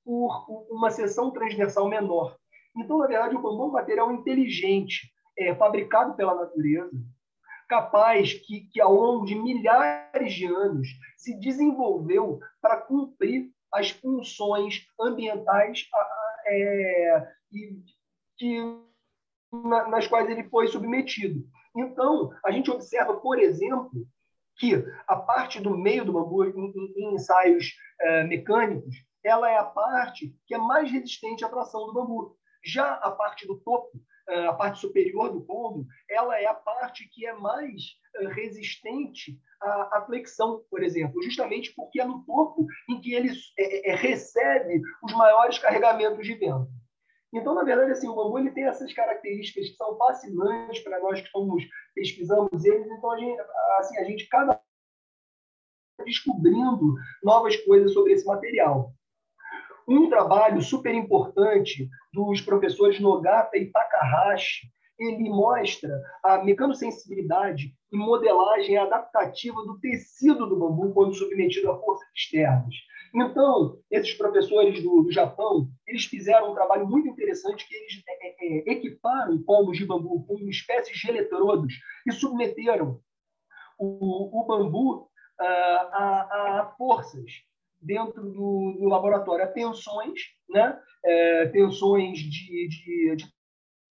[0.08, 2.38] por uma seção transversal menor.
[2.78, 6.98] Então, na verdade, o bambu é um material inteligente, é, fabricado pela natureza,
[7.67, 14.88] capaz que, que, ao longo de milhares de anos, se desenvolveu para cumprir as funções
[14.98, 15.84] ambientais
[16.46, 17.28] é,
[18.38, 18.56] que,
[19.52, 21.43] na, nas quais ele foi submetido.
[21.76, 24.08] Então, a gente observa, por exemplo,
[24.58, 24.74] que
[25.06, 28.96] a parte do meio do bambu, em, em ensaios é, mecânicos,
[29.28, 32.38] ela é a parte que é mais resistente à tração do bambu.
[32.63, 37.08] Já a parte do topo, é, a parte superior do pombo, ela é a parte
[37.10, 43.00] que é mais é, resistente à, flexão, por exemplo, justamente porque é no topo em
[43.02, 46.70] que ele é, recebe os maiores carregamentos de vento.
[47.34, 51.22] Então, na verdade, assim, o bambu ele tem essas características que são fascinantes para nós
[51.22, 51.63] que somos
[51.94, 52.88] pesquisamos eles.
[52.88, 53.42] Então, a gente,
[53.80, 54.62] assim, a gente cada
[56.06, 58.94] descobrindo novas coisas sobre esse material.
[59.88, 64.67] Um trabalho super importante dos professores Nogata e Takahashi,
[65.00, 72.08] ele mostra a mecanosensibilidade e modelagem adaptativa do tecido do bambu quando submetido a forças
[72.15, 72.73] externas.
[73.15, 78.28] Então, esses professores do, do, Japão, eles fizeram um trabalho muito interessante que eles é,
[78.28, 81.73] é, é equiparam pombos de bambu com espécies de eletrodos
[82.06, 83.00] e submeteram
[83.80, 87.32] o, o bambu uh, a, a, forças
[87.88, 90.19] dentro do, do, laboratório, a tensões,
[90.50, 90.78] né?
[91.04, 93.26] É, tensões de, de, de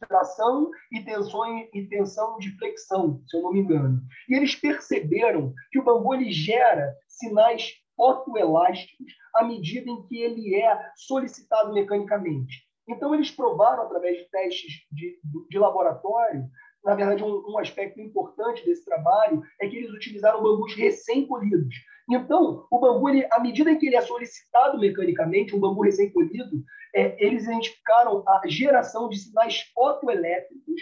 [0.06, 4.02] tração e tensões e tensão de flexão, se eu não me engano.
[4.28, 10.54] E eles perceberam que o bambu ele gera sinais fotoelásticos à medida em que ele
[10.54, 12.66] é solicitado mecanicamente.
[12.88, 16.46] Então, eles provaram, através de testes de, de laboratório,
[16.85, 21.74] na verdade, um, um, aspecto importante desse trabalho é que eles utilizaram bambus recém-colhidos.
[22.09, 26.62] Então, o bambu, ele, à medida em que ele é solicitado mecanicamente, um bambu recém-colhido,
[26.95, 30.81] é, eles identificaram a geração de sinais fotoelétricos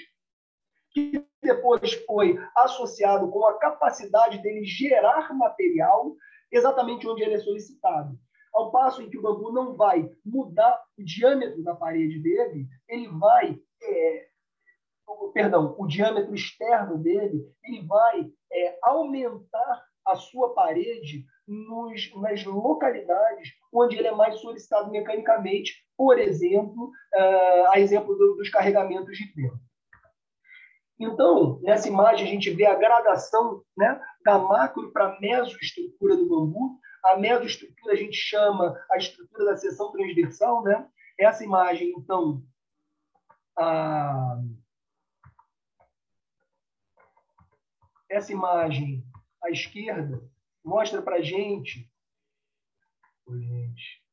[0.91, 6.15] que depois foi associado com a capacidade dele gerar material
[6.53, 8.17] exatamente onde ele é solicitado.
[8.53, 13.09] Ao passo em que o bambu não vai mudar o diâmetro da parede dele, ele
[13.09, 14.27] vai, é,
[15.33, 23.51] perdão, o diâmetro externo dele, ele vai é, aumentar a sua parede nos, nas localidades
[23.73, 29.33] onde ele é mais solicitado mecanicamente, por exemplo, uh, a exemplo do, dos carregamentos de
[29.33, 29.59] vento.
[30.99, 36.29] Então, nessa imagem, a gente vê a gradação né, da macro para a mesoestrutura do
[36.29, 36.79] bambu.
[37.05, 40.63] A mesoestrutura a gente chama a estrutura da seção transversal.
[40.63, 40.87] Né?
[41.19, 42.43] Essa imagem, então,
[43.59, 44.39] a...
[48.09, 49.05] essa imagem
[49.45, 50.29] à esquerda
[50.65, 51.91] mostra para gente...
[53.29, 54.05] gente...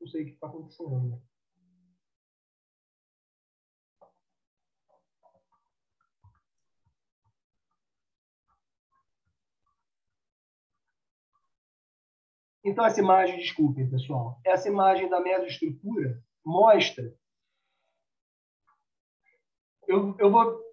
[0.00, 1.22] Não sei o que está acontecendo.
[12.64, 17.16] Então, essa imagem, desculpem, pessoal, essa imagem da mesoestrutura mostra.
[19.86, 20.67] Eu, eu vou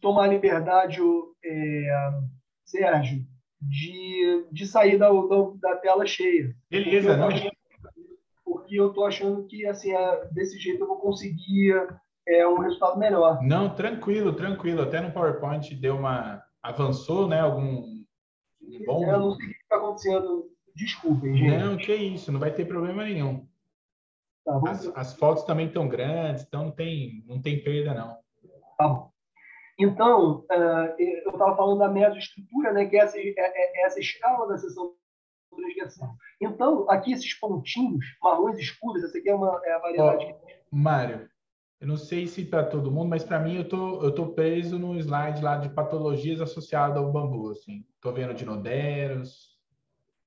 [0.00, 1.00] tomar liberdade,
[1.44, 2.12] é,
[2.64, 3.24] Sérgio,
[3.60, 6.54] de, de sair da, da, da tela cheia.
[6.70, 7.28] Beleza, não.
[8.44, 11.74] Porque eu estou achando que assim, é, desse jeito eu vou conseguir
[12.26, 13.40] é, um resultado melhor.
[13.42, 14.82] Não, tranquilo, tranquilo.
[14.82, 16.42] Até no PowerPoint deu uma.
[16.62, 17.40] avançou, né?
[17.40, 18.00] Algum.
[18.86, 19.04] Bom...
[19.04, 21.58] Eu não sei o que está acontecendo Desculpem, gente.
[21.58, 23.46] Não, que isso, não vai ter problema nenhum.
[24.44, 28.18] Tá as, as, fotos também estão grandes, então não tem, não tem perda, não.
[28.78, 29.12] Tá bom.
[29.80, 33.98] Então, uh, eu estava falando da mesoestrutura, né, que é essa, é, é, é essa
[33.98, 34.94] escala da seção
[35.50, 36.14] transversal.
[36.38, 40.36] Então, aqui esses pontinhos marrons escuros, essa aqui é, uma, é a variedade.
[40.70, 41.30] Oh, Mário,
[41.80, 44.78] eu não sei se para todo mundo, mas para mim eu tô, eu tô preso
[44.78, 47.86] no slide lá de patologias associadas ao bambu, assim.
[48.02, 49.58] Tô vendo dinoderos.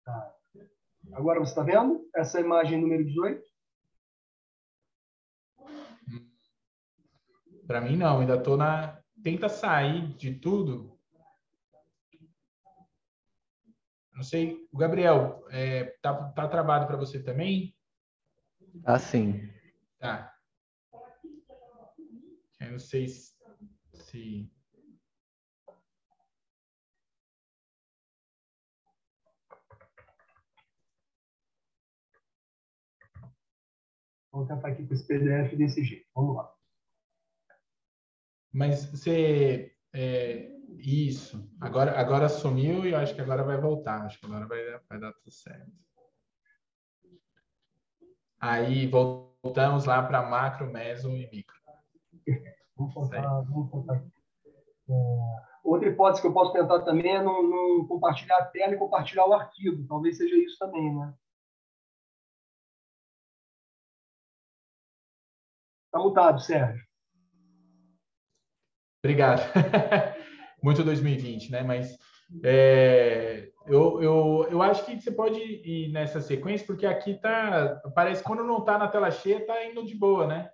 [0.04, 0.34] Tá.
[1.12, 3.44] Agora você está vendo essa imagem número 18?
[7.68, 11.00] Para mim não, ainda tô na tenta sair de tudo.
[14.14, 17.76] Não sei, o Gabriel, é, tá, tá travado para você também?
[18.86, 19.50] Assim.
[19.98, 20.32] Tá.
[22.60, 23.34] Eu não sei se.
[23.94, 24.52] se...
[34.32, 36.08] Vamos tentar aqui com esse PDF desse jeito.
[36.16, 36.63] Vamos lá.
[38.54, 39.76] Mas você.
[39.92, 41.50] É, isso.
[41.60, 44.06] Agora, agora sumiu e eu acho que agora vai voltar.
[44.06, 45.72] Acho que agora vai, vai dar tudo certo.
[48.40, 51.56] Aí voltamos lá para macro, meso e micro.
[52.76, 54.04] Vamos contar, vamos contar.
[54.90, 54.94] É,
[55.64, 59.26] outra hipótese que eu posso tentar também é não, não, compartilhar a tela e compartilhar
[59.26, 59.88] o arquivo.
[59.88, 61.14] Talvez seja isso também, né?
[65.86, 66.93] Está mutado, Sérgio.
[69.04, 69.42] Obrigado.
[70.64, 71.62] Muito 2020, né?
[71.62, 72.00] Mas
[72.42, 77.82] é, eu, eu, eu acho que você pode ir nessa sequência, porque aqui tá.
[77.94, 80.50] Parece que quando não está na tela cheia, tá indo de boa, né?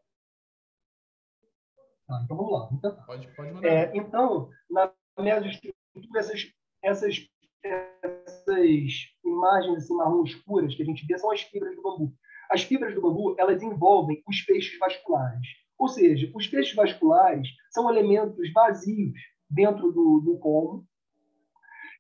[2.08, 2.92] Tá, então vamos lá, tentar.
[3.04, 3.68] Pode, pode mandar.
[3.68, 5.76] É, então, na mesoestrutura,
[6.18, 7.30] essas, essas,
[7.64, 12.12] essas imagens assim, marrom escuras que a gente vê são as fibras do bambu.
[12.50, 15.48] As fibras do bambu, elas envolvem os feixes vasculares.
[15.80, 19.18] Ou seja, os feixes vasculares são elementos vazios
[19.50, 20.86] dentro do, do.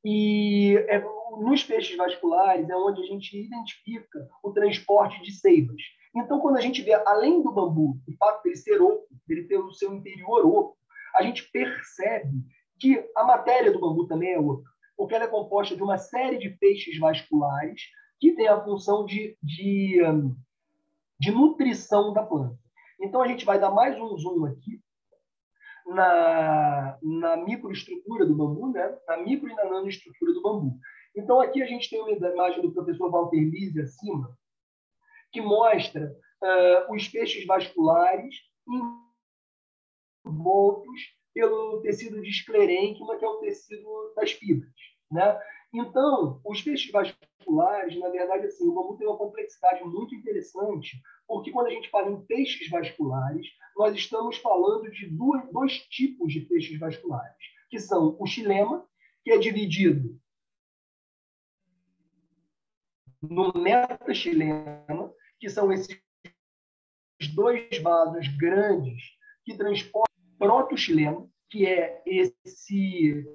[0.03, 1.01] E é,
[1.41, 5.82] nos feixes vasculares é onde a gente identifica o transporte de seivas.
[6.15, 9.57] Então, quando a gente vê, além do bambu, o fato dele ser oco, dele ter
[9.57, 10.77] o seu interior oco,
[11.15, 12.43] a gente percebe
[12.80, 16.38] que a matéria do bambu também é oca, porque ela é composta de uma série
[16.38, 17.82] de feixes vasculares
[18.19, 20.01] que tem a função de, de,
[21.19, 22.57] de nutrição da planta.
[23.01, 24.81] Então, a gente vai dar mais um zoom aqui
[25.85, 28.97] na, na microestrutura do bambu, né?
[29.07, 30.77] na micro e na nanoestrutura do bambu.
[31.15, 34.37] Então, aqui a gente tem uma imagem do professor Walter Lise acima,
[35.31, 38.35] que mostra uh, os feixes vasculares
[40.25, 41.01] envoltos
[41.33, 44.71] pelo tecido de esclerênquima, que é o tecido das fibras.
[45.11, 45.39] Né?
[45.73, 51.51] Então, os feixes vasculares, na verdade, assim, o bambu tem uma complexidade muito interessante, porque
[51.51, 56.77] quando a gente fala em feixes vasculares, nós estamos falando de dois, tipos de feixes
[56.79, 57.37] vasculares,
[57.69, 58.87] que são o xilema,
[59.23, 60.19] que é dividido
[63.21, 66.01] no metaxilema, que são esses
[67.35, 69.03] dois vasos grandes
[69.43, 73.25] que transportam protoxilema, que é esse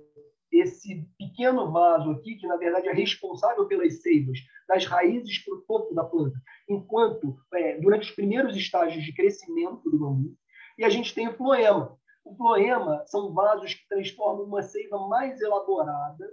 [0.60, 4.38] esse pequeno vaso aqui, que na verdade é responsável pelas seivas
[4.68, 6.36] das raízes para o topo da planta,
[6.68, 10.34] enquanto é, durante os primeiros estágios de crescimento do bambu,
[10.78, 11.96] e a gente tem o floema.
[12.24, 16.26] O floema são vasos que transformam uma seiva mais elaborada,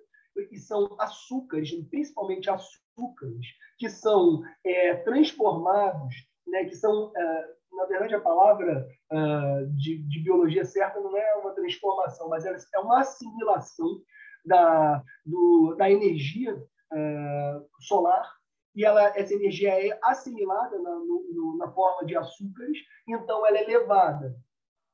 [0.49, 3.45] que são açúcares, principalmente açúcares,
[3.77, 6.15] que são é, transformados,
[6.47, 7.49] né, que são, é,
[7.81, 12.55] na verdade, a palavra é, de, de, biologia certa não é uma transformação, mas é,
[12.75, 14.01] é uma assimilação
[14.45, 16.55] da, do, da energia
[16.93, 18.31] é, solar
[18.75, 22.77] e ela, essa energia é assimilada na, no, na forma de açúcares,
[23.07, 24.35] então ela é levada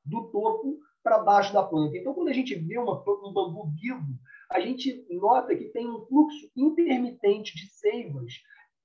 [0.03, 1.97] do topo para baixo da planta.
[1.97, 4.17] Então, quando a gente vê uma, um bambu vivo,
[4.49, 8.33] a gente nota que tem um fluxo intermitente de seivas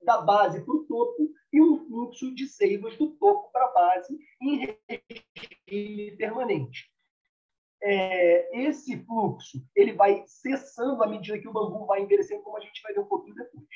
[0.04, 4.18] da base para o topo e um fluxo de seivas do topo para a base
[4.40, 6.90] em regime permanente.
[7.82, 12.60] É, esse fluxo ele vai cessando à medida que o bambu vai envelhecendo, como a
[12.60, 13.66] gente vai ver um pouquinho depois.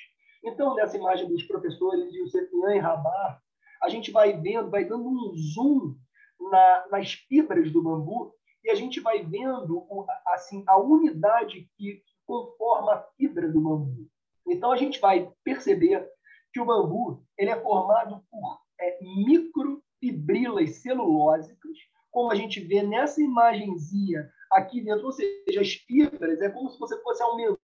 [0.45, 3.43] Então, nessa imagem dos professores e o Sefian e Rabar,
[3.83, 5.97] a gente vai vendo, vai dando um zoom
[6.41, 8.33] na, nas fibras do bambu
[8.65, 9.87] e a gente vai vendo
[10.29, 14.09] assim a unidade que conforma a fibra do bambu.
[14.47, 16.09] Então a gente vai perceber
[16.57, 21.77] que o bambu ele é formado por é, microfibrilas celulósicas,
[22.11, 26.79] como a gente vê nessa imagenzinha aqui dentro, ou seja, as fibras é como se
[26.79, 27.61] você fosse aumentando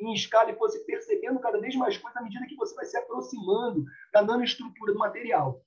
[0.00, 2.96] em escala e fosse percebendo cada vez mais coisa à medida que você vai se
[2.96, 5.60] aproximando da nanoestrutura do material.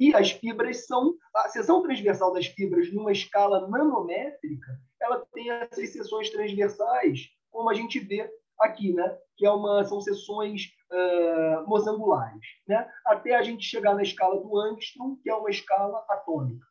[0.00, 5.90] E as fibras são, a seção transversal das fibras numa escala nanométrica, ela tem essas
[5.90, 8.30] seções transversais, como a gente vê
[8.60, 9.16] aqui, né?
[9.36, 12.88] que é uma, são seções uh, mosangulares, né?
[13.04, 16.66] até a gente chegar na escala do angstrom, que é uma escala atômica.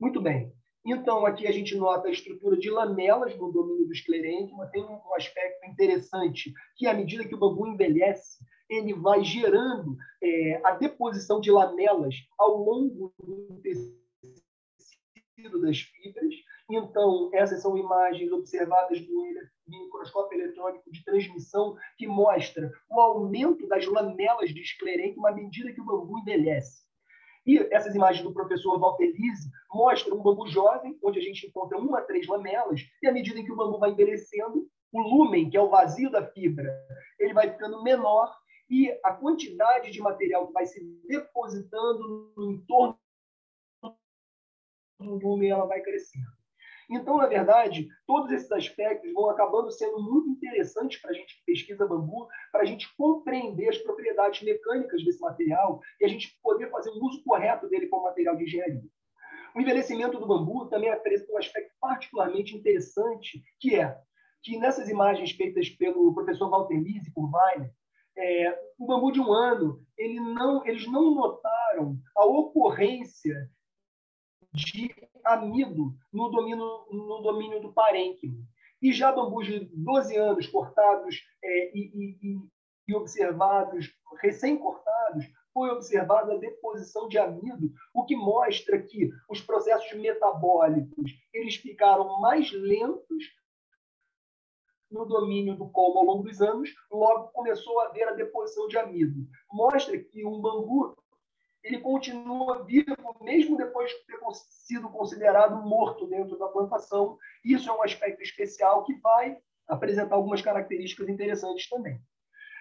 [0.00, 0.52] Muito bem.
[0.86, 4.66] Então, aqui a gente nota a estrutura de lamelas no domínio do esclerênquima.
[4.66, 10.60] Tem um aspecto interessante, que à medida que o bambu envelhece, ele vai gerando é,
[10.62, 13.94] a deposição de lamelas ao longo do tecido
[15.62, 16.34] das fibras.
[16.70, 19.24] Então, essas são imagens observadas no
[19.66, 25.80] microscópio eletrônico de transmissão que mostra o aumento das lamelas de esclerênquima à medida que
[25.80, 26.84] o bambu envelhece.
[27.46, 31.76] E essas imagens do professor Walter Lise mostram um bambu jovem, onde a gente encontra
[31.76, 35.56] uma a três lamelas, e à medida que o bambu vai envelhecendo, o lumen, que
[35.56, 36.72] é o vazio da fibra,
[37.18, 38.32] ele vai ficando menor
[38.70, 42.98] e a quantidade de material que vai se depositando no entorno
[45.00, 46.33] do lumen ela vai crescendo.
[46.90, 51.44] Então, na verdade, todos esses aspectos vão acabando sendo muito interessantes para a gente que
[51.44, 56.70] pesquisa bambu, para a gente compreender as propriedades mecânicas desse material e a gente poder
[56.70, 58.82] fazer um uso correto dele como material de engenharia.
[59.54, 63.96] O envelhecimento do bambu também apresenta um aspecto particularmente interessante, que é
[64.42, 67.72] que nessas imagens feitas pelo professor Walter Lise por Weiner,
[68.16, 73.50] é, o bambu de um ano, ele não, eles não notaram a ocorrência
[74.54, 74.94] de
[75.24, 78.46] amido no domínio, no domínio do parênquimo.
[78.80, 82.38] E já bambus de 12 anos cortados é, e, e,
[82.88, 89.92] e observados, recém-cortados, foi observada a deposição de amido, o que mostra que os processos
[89.98, 93.24] metabólicos eles ficaram mais lentos
[94.90, 98.78] no domínio do colmo ao longo dos anos, logo começou a haver a deposição de
[98.78, 99.26] amido.
[99.50, 100.94] Mostra que um bambu
[101.64, 104.18] ele continua vivo mesmo depois de ter
[104.66, 107.18] sido considerado morto dentro da plantação.
[107.42, 111.98] Isso é um aspecto especial que vai apresentar algumas características interessantes também.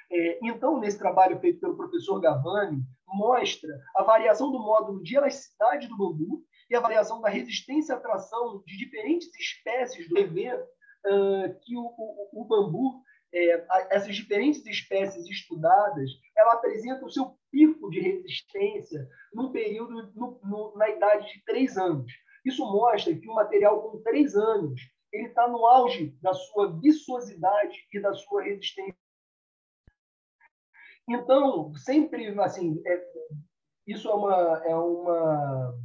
[0.10, 5.88] É, então, nesse trabalho feito pelo professor Gavani, mostra a variação do módulo de elasticidade
[5.88, 11.60] do bambu e a variação da resistência à tração de diferentes espécies do EV uh,
[11.62, 17.92] que o, o, o bambu é, essas diferentes espécies estudadas, ela apresenta o seu pico
[17.92, 22.12] de resistência num período no, no, na idade de três anos.
[22.44, 24.82] Isso mostra que o material com três anos
[25.12, 28.98] ele está no auge da sua viçosidade e da sua resistência.
[31.08, 33.06] Então, sempre assim, é,
[33.86, 35.80] isso é uma é uma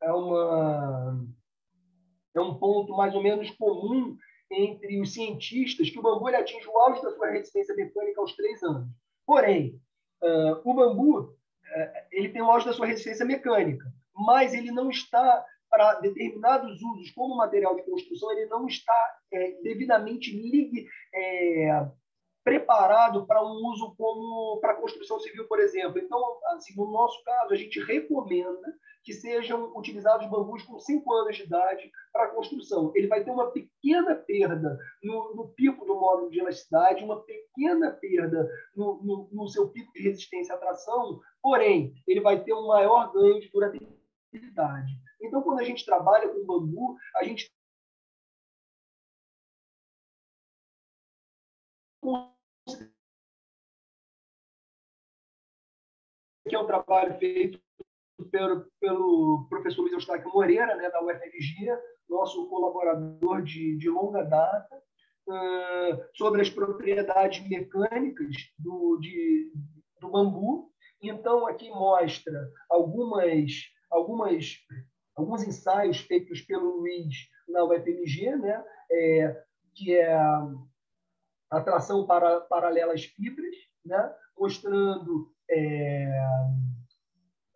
[0.00, 1.28] é uma
[2.36, 4.16] é um ponto mais ou menos comum
[4.52, 8.62] entre os cientistas que o bambu atinge o auge da sua resistência mecânica aos três
[8.62, 8.88] anos.
[9.26, 9.80] Porém,
[10.22, 11.34] uh, o bambu uh,
[12.10, 17.10] ele tem o auge da sua resistência mecânica, mas ele não está para determinados usos
[17.10, 21.86] como material de construção, ele não está é, devidamente ligue, é,
[22.48, 25.98] preparado para um uso como para construção civil, por exemplo.
[25.98, 28.74] Então, assim, no nosso caso, a gente recomenda
[29.04, 32.90] que sejam utilizados bambus com 5 anos de idade para construção.
[32.94, 37.90] Ele vai ter uma pequena perda no, no pico do módulo de elasticidade, uma pequena
[37.90, 42.66] perda no, no, no seu pico de resistência à tração, porém, ele vai ter um
[42.66, 44.92] maior ganho de durabilidade.
[45.20, 47.50] Então, quando a gente trabalha com bambu, a gente
[56.48, 57.60] que é um trabalho feito
[58.30, 61.78] pelo, pelo professor Luiz Eustáquio Moreira, né, da UFMG,
[62.08, 64.82] nosso colaborador de, de longa data,
[65.28, 69.52] uh, sobre as propriedades mecânicas do, de,
[70.00, 70.72] do bambu.
[71.00, 73.52] Então, aqui mostra algumas,
[73.90, 74.56] algumas,
[75.14, 77.14] alguns ensaios feitos pelo Luiz
[77.46, 79.42] na UFMG, né, é,
[79.74, 80.48] que é a
[81.50, 86.08] atração para, paralela às fibras, né, mostrando é,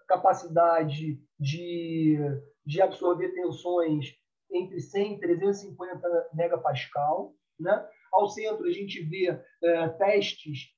[0.09, 2.18] capacidade de,
[2.64, 4.14] de absorver tensões
[4.51, 7.34] entre 100 e 350 megapascal.
[7.59, 7.88] Né?
[8.12, 10.74] Ao centro, a gente vê é, testes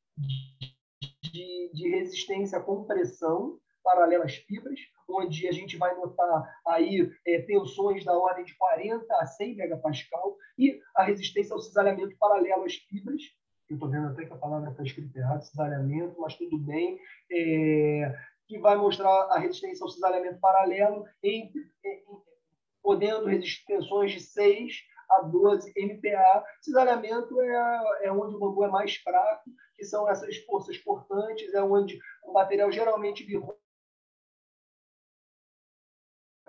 [1.23, 7.43] de, de resistência à compressão paralela às fibras, onde a gente vai notar aí é,
[7.43, 12.75] tensões da ordem de 40 a 100 megapascal e a resistência ao cisalhamento paralelo às
[12.75, 13.23] fibras.
[13.69, 17.01] Eu estou vendo até que a palavra está escrita errado, cisalhamento, mas tudo bem.
[17.31, 18.15] É,
[18.47, 21.51] que vai mostrar a resistência ao cisalhamento paralelo, em,
[21.85, 22.05] em,
[22.83, 26.45] podendo resistir tensões de 6 a 12 MPa.
[26.61, 31.62] Cisalhamento é, é onde o bambu é mais fraco, que são essas forças portantes, é
[31.62, 33.25] onde o material geralmente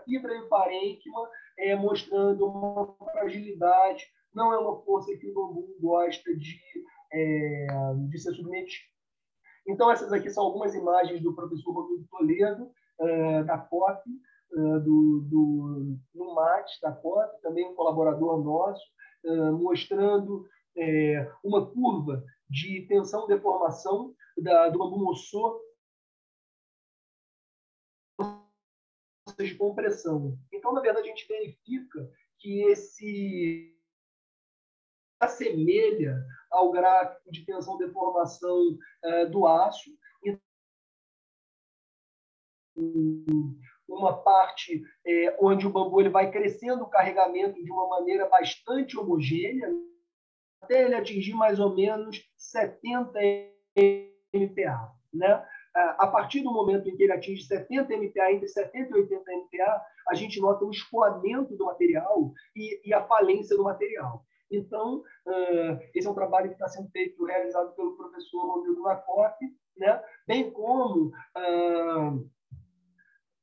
[0.03, 4.05] fibra e parênquima, é, mostrando uma fragilidade
[4.35, 6.59] não é uma força que o bambu gosta de,
[7.15, 7.67] é,
[8.09, 8.95] de ser submetido.
[9.67, 14.01] Então, essas aqui são algumas imagens do professor Rodrigo Toledo, uh, da COP,
[14.51, 18.83] uh, do, do, do MAT, da COP, também um colaborador nosso,
[19.25, 20.47] uh, mostrando
[21.41, 25.61] uma curva de tensão-deformação do bambu moçô
[29.39, 30.37] de compressão.
[30.51, 33.73] Então, na verdade, a gente verifica que esse
[35.17, 36.21] assemelha
[36.55, 39.91] ao gráfico de tensão-deformação eh, do aço.
[43.87, 48.97] Uma parte eh, onde o bambu ele vai crescendo o carregamento de uma maneira bastante
[48.97, 49.69] homogênea,
[50.61, 53.19] até ele atingir mais ou menos 70
[54.33, 54.91] MPa.
[55.13, 55.45] Né?
[55.75, 59.81] A partir do momento em que ele atinge 70 MPa, entre 70 e 80 MPa,
[60.09, 64.23] a gente nota o escoamento do material e, e a falência do material.
[64.51, 65.03] Então,
[65.93, 69.45] esse é um trabalho que está sendo feito, realizado pelo professor Rodrigo Lacote,
[69.77, 70.01] né?
[70.27, 72.15] bem como uh,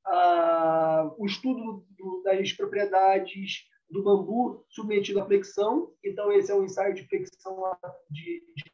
[0.07, 5.93] uh, o estudo do, das propriedades do bambu submetido à flexão.
[6.03, 7.61] Então, esse é um ensaio de flexão
[8.11, 8.73] de, de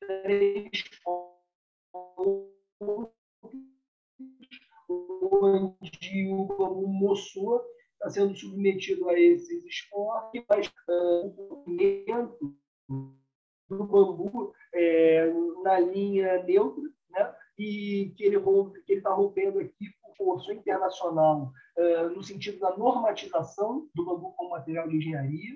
[0.00, 0.70] três
[5.42, 7.64] onde o bambu moçou
[8.04, 12.54] está sendo submetido a esses esportes, mas o movimento
[13.68, 15.32] do bambu é,
[15.62, 17.34] na linha neutra, né?
[17.58, 18.38] e que ele
[18.88, 24.88] está rompendo aqui por força internacional uh, no sentido da normatização do bambu como material
[24.88, 25.54] de engenharia.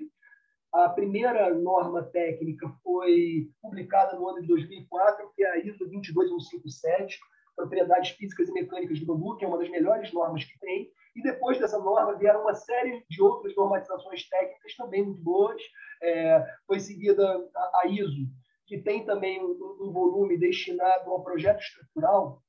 [0.73, 7.19] A primeira norma técnica foi publicada no ano de 2004, que é a ISO 22157,
[7.55, 11.21] propriedades físicas e mecânicas do bambu, que é uma das melhores normas que tem, e
[11.21, 15.61] depois dessa norma vieram uma série de outras normatizações técnicas também muito boas.
[16.01, 17.45] É, foi seguida
[17.83, 18.25] a, ISO,
[18.65, 19.51] que tem também um,
[19.81, 22.41] um, volume destinado ao projeto estrutural.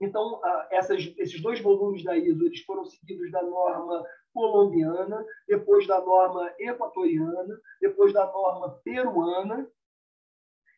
[0.00, 5.84] Então, a, essas, esses dois volumes da ISO eles foram seguidos da norma colombiana, depois
[5.88, 9.68] da norma equatoriana, depois da norma peruana,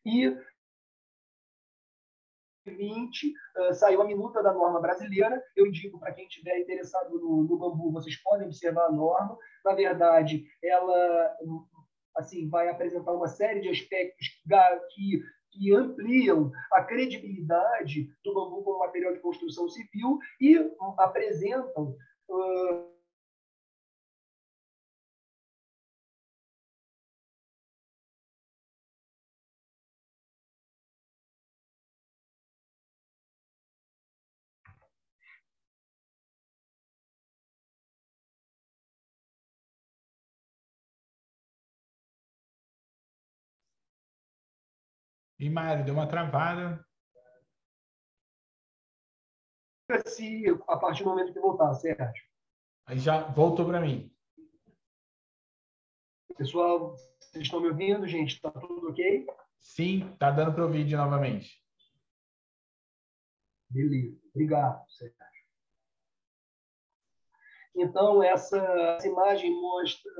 [0.06, 0.34] e
[2.76, 5.42] 2020 uh, saiu a minuta da norma brasileira.
[5.56, 9.36] Eu digo para quem estiver interessado no, no, bambu, vocês podem observar a norma.
[9.64, 11.36] Na verdade, ela
[12.16, 14.26] assim vai apresentar uma série de aspectos
[14.94, 20.58] que, que ampliam a credibilidade do bambu como material de construção civil e
[20.98, 21.94] apresentam
[22.28, 22.97] uh,
[45.38, 46.84] E Mário, deu uma travada.
[50.06, 52.24] Se a partir do momento que voltar, Sérgio.
[52.86, 54.12] Aí já voltou para mim.
[56.36, 58.34] Pessoal, vocês estão me ouvindo, gente?
[58.34, 59.26] Está tudo ok?
[59.60, 61.62] Sim, está dando para ouvir novamente.
[63.70, 64.18] Beleza.
[64.34, 65.27] Obrigado, Sérgio.
[67.76, 70.10] Então, essa, essa imagem mostra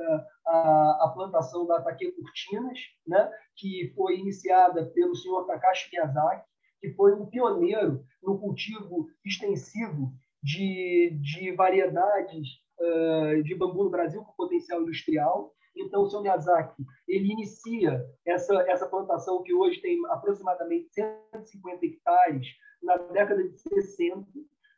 [0.46, 6.46] a, a, plantação da Take Cortinas, né, que foi iniciada pelo senhor Takashi Miyazaki,
[6.80, 12.48] que foi um pioneiro no cultivo extensivo de, de variedades
[12.80, 15.52] uh, de bambu no Brasil com potencial industrial.
[15.76, 22.46] Então, o senhor Miyazaki ele inicia essa, essa plantação que hoje tem aproximadamente 150 hectares
[22.82, 24.20] na década de 60.
[24.20, 24.26] O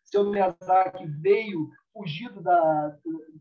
[0.04, 2.96] senhor Miyazaki veio fugido da,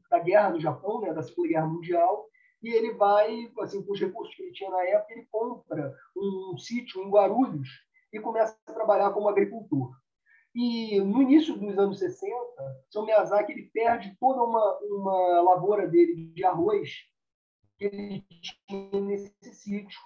[0.10, 2.26] da guerra no Japão, né, da Segunda Guerra Mundial,
[2.62, 6.58] e ele vai, assim, com os recursos que ele tinha na época, ele compra um
[6.58, 7.70] sítio em Guarulhos
[8.12, 9.92] e começa a trabalhar como agricultor.
[10.54, 12.34] E no início dos anos 60,
[12.90, 16.90] São Miyazaki ele perde toda uma, uma lavoura dele de arroz
[17.78, 18.26] que ele
[18.68, 20.00] tinha nesse sítio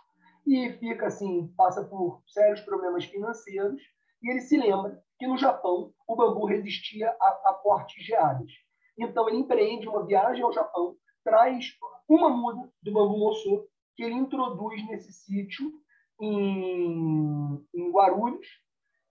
[0.45, 3.81] e fica assim, passa por sérios problemas financeiros
[4.21, 8.51] e ele se lembra que no Japão o bambu resistia a, a fortes geadas.
[8.97, 11.65] Então ele empreende uma viagem ao Japão, traz
[12.09, 13.65] uma muda do bambu moçô
[13.95, 15.71] que ele introduz nesse sítio
[16.19, 18.45] em, em Guarulhos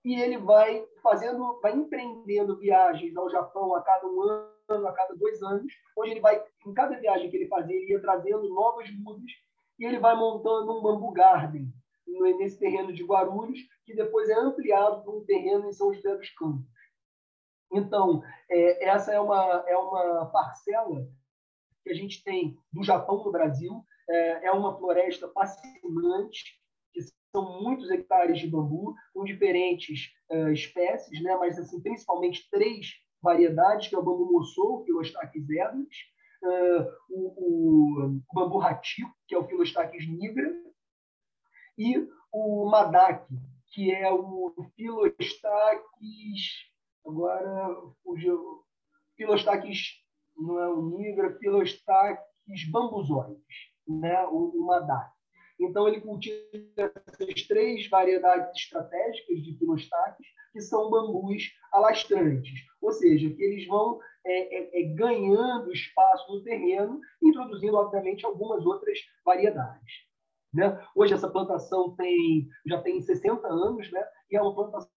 [0.04, 4.20] e ele vai fazendo, vai empreendendo viagens ao Japão a cada um
[4.68, 7.90] ano, a cada dois anos, onde ele vai, em cada viagem que ele fazia, ele
[7.90, 9.30] ia trazendo novas mudas
[9.78, 11.72] e ele vai montando um bambu garden
[12.06, 16.30] nesse terreno de Guarulhos, que depois é ampliado para um terreno em São José dos
[16.30, 16.66] Campos.
[17.72, 21.08] Então, é, essa é uma, é uma parcela
[21.82, 23.84] que a gente tem do Japão no Brasil.
[24.08, 26.60] É, é uma floresta fascinante,
[26.92, 27.00] que
[27.34, 31.34] são muitos hectares de bambu, com diferentes uh, espécies, né?
[31.36, 32.88] mas assim, principalmente três
[33.22, 35.96] variedades, que é o bambu moçou, o Philostachys edens,
[36.42, 40.52] uh, o, o, o, bambu ratico, que é o Philostachys nigra,
[41.78, 43.26] e o madak,
[43.72, 46.70] que é o Philostachys...
[47.04, 48.62] Agora, fugiu...
[49.16, 50.02] Philostachys
[50.36, 53.42] não é o nigra, Philostachys bambuzoides,
[53.86, 54.24] né?
[54.26, 55.12] o, o madak.
[55.60, 63.30] Então, ele cultiva essas três variedades estratégicas de filostaques, que são bambus alastrantes, ou seja,
[63.30, 69.92] que eles vão é, é, é, ganhando espaço no terreno, introduzindo, obviamente, algumas outras variedades.
[70.52, 70.86] Né?
[70.94, 74.06] Hoje, essa plantação tem, já tem 60 anos, né?
[74.30, 74.90] e é uma plantação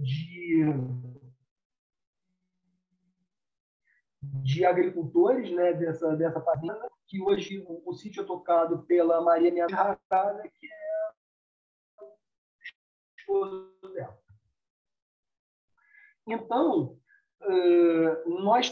[0.00, 0.64] de
[4.42, 9.52] de agricultores né, dessa, dessa fazenda, que hoje o, o sítio é tocado pela Maria
[9.52, 11.08] Minha Rarada, que é
[13.28, 14.18] esposa dela.
[16.26, 16.98] Então,
[17.42, 18.70] uh, nós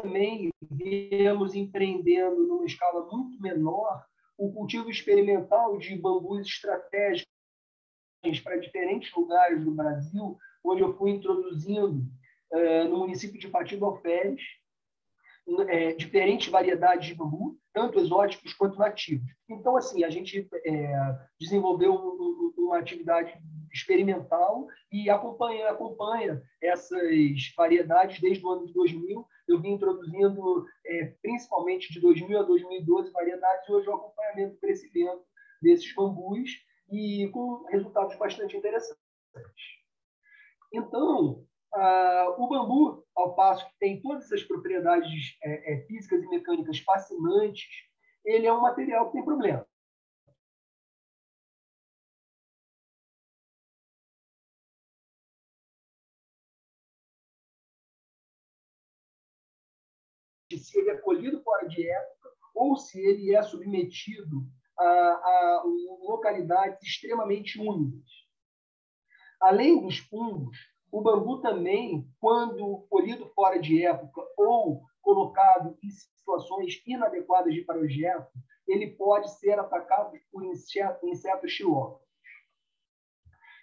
[0.00, 4.04] também viemos empreendendo numa escala muito menor
[4.36, 7.28] o cultivo experimental de bambus estratégicos
[8.44, 12.06] para diferentes lugares do Brasil, onde eu fui introduzindo
[12.52, 14.40] uh, no município de Partido Alferes,
[15.68, 19.26] é, diferentes variedades de bambu, tanto exóticos quanto nativos.
[19.48, 23.32] Então, assim, a gente é, desenvolveu um, uma atividade
[23.72, 29.26] experimental e acompanha, acompanha essas variedades desde o ano de 2000.
[29.46, 34.60] Eu vim introduzindo, é, principalmente de 2000 a 2012, variedades e hoje o acompanhamento do
[34.60, 35.22] crescimento
[35.62, 36.50] desses bambus
[36.90, 38.98] e com resultados bastante interessantes.
[40.72, 41.44] Então,
[41.74, 46.78] ah, o bambu, ao passo que tem todas essas propriedades é, é, físicas e mecânicas
[46.80, 47.68] fascinantes,
[48.24, 49.66] ele é um material que tem problema.
[60.68, 64.46] Se ele é colhido fora de época ou se ele é submetido
[64.78, 65.62] a, a
[66.02, 68.08] localidades extremamente úmidas.
[69.40, 70.56] Além dos fungos,
[70.90, 78.32] o bambu também, quando colhido fora de época ou colocado em situações inadequadas de projeto,
[78.66, 82.07] ele pode ser atacado por insetos xilófagos.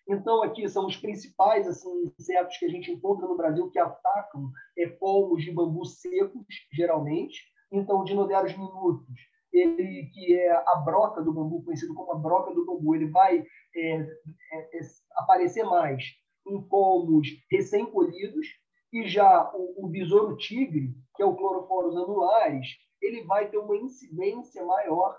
[0.08, 1.90] Então, aqui são os principais assim,
[2.20, 7.42] insetos que a gente encontra no Brasil que atacam é, de bambu secos, geralmente.
[7.72, 9.16] Então, o Dinoderos minutos,
[9.52, 13.44] ele que é a broca do bambu, conhecido como a broca do bambu, ele vai
[13.76, 14.80] é, é, é
[15.16, 16.04] aparecer mais
[16.48, 18.48] em pomos recém-colhidos,
[18.94, 22.68] e já o, o besouro tigre, que é o cloroforos anulares,
[23.02, 25.18] ele vai ter uma incidência maior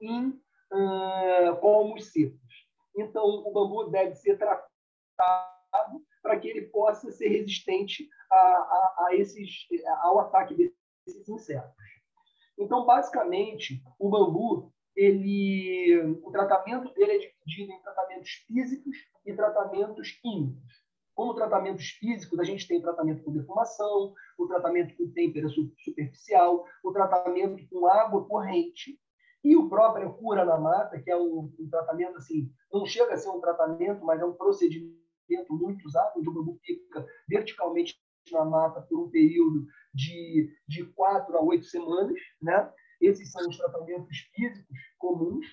[0.00, 2.43] em uh, secos.
[2.96, 4.68] Então, o bambu deve ser tratado
[6.22, 9.66] para que ele possa ser resistente a, a, a esses,
[10.02, 11.74] ao ataque desses insetos.
[12.58, 20.12] Então, basicamente, o bambu, ele, o tratamento dele é dividido em tratamentos físicos e tratamentos
[20.12, 20.84] químicos.
[21.14, 26.92] Como tratamentos físicos, a gente tem tratamento com defumação, o tratamento com têmpera superficial, o
[26.92, 28.98] tratamento com água corrente
[29.44, 33.16] e o próprio cura na mata, que é um, um tratamento assim, não chega a
[33.18, 34.96] ser um tratamento, mas é um procedimento
[35.50, 37.94] muito usado, onde o bambu fica verticalmente
[38.32, 42.72] na mata por um período de, de quatro a oito semanas, né?
[43.00, 45.46] Esses são os tratamentos físicos comuns.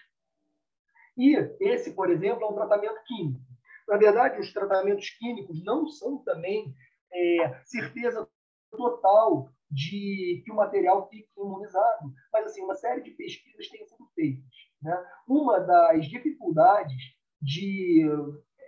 [1.18, 3.42] E esse, por exemplo, é um tratamento químico.
[3.90, 6.74] Na verdade, os tratamentos químicos não são também
[7.12, 8.26] é, certeza
[8.72, 14.06] total de que o material fique imunizado, mas assim uma série de pesquisas têm sido
[14.14, 14.52] feitas.
[14.82, 15.06] Né?
[15.28, 17.02] Uma das dificuldades
[17.42, 18.06] de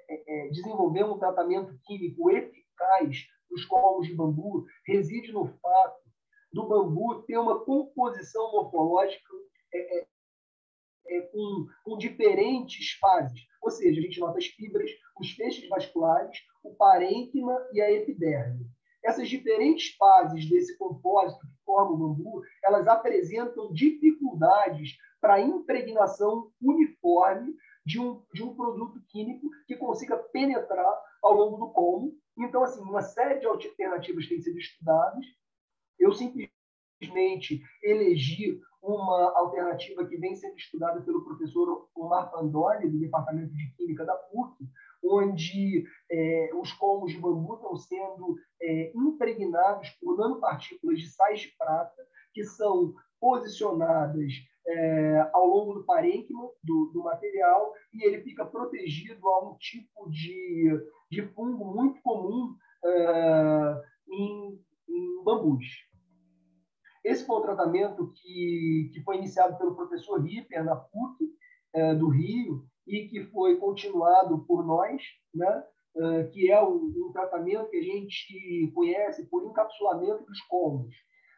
[0.10, 6.04] é, é desenvolver um tratamento químico eficaz dos colmos de bambu reside no fato
[6.52, 9.34] do bambu ter uma composição morfológica
[9.74, 10.08] é, é,
[11.08, 13.42] é, com, com diferentes fases.
[13.62, 14.90] Ou seja, a gente nota as fibras,
[15.20, 18.66] os feixes vasculares, o parênquima e a epiderme.
[19.04, 26.52] Essas diferentes fases desse compósito que forma o bambu, elas apresentam dificuldades para a impregnação
[26.62, 27.54] uniforme
[27.86, 32.14] de um, de um produto químico que consiga penetrar ao longo do colmo.
[32.38, 35.26] Então, assim, uma série de alternativas têm sido estudadas.
[36.00, 43.54] Eu simplesmente elegi uma alternativa que vem sendo estudada pelo professor Omar Pandoli, do Departamento
[43.54, 44.66] de Química da PUC,
[45.04, 51.56] onde é, os colmos de bambu estão sendo é, impregnados por nanopartículas de sais de
[51.58, 54.34] prata, que são posicionadas
[54.66, 60.10] é, ao longo do parênquima do, do, material e ele fica protegido a um tipo
[60.10, 60.72] de,
[61.12, 65.66] de fungo muito comum é, em, em bambus.
[67.04, 71.34] Esse foi um tratamento que, que foi iniciado pelo professor Ripper na PUC
[71.74, 75.02] é, do Rio e que foi continuado por nós,
[75.34, 75.64] né?
[75.96, 80.96] É, que é um, um, tratamento que a gente conhece por encapsulamento dos colmos.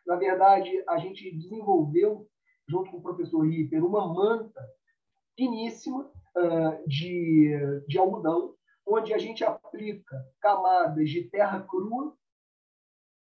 [0.08, 2.26] Na verdade, a gente desenvolveu,
[2.66, 4.66] junto com o professor Ripper, uma manta
[5.36, 7.52] finíssima uh, de,
[7.86, 8.56] de algodão,
[8.88, 12.16] onde a gente aplica camadas de terra crua,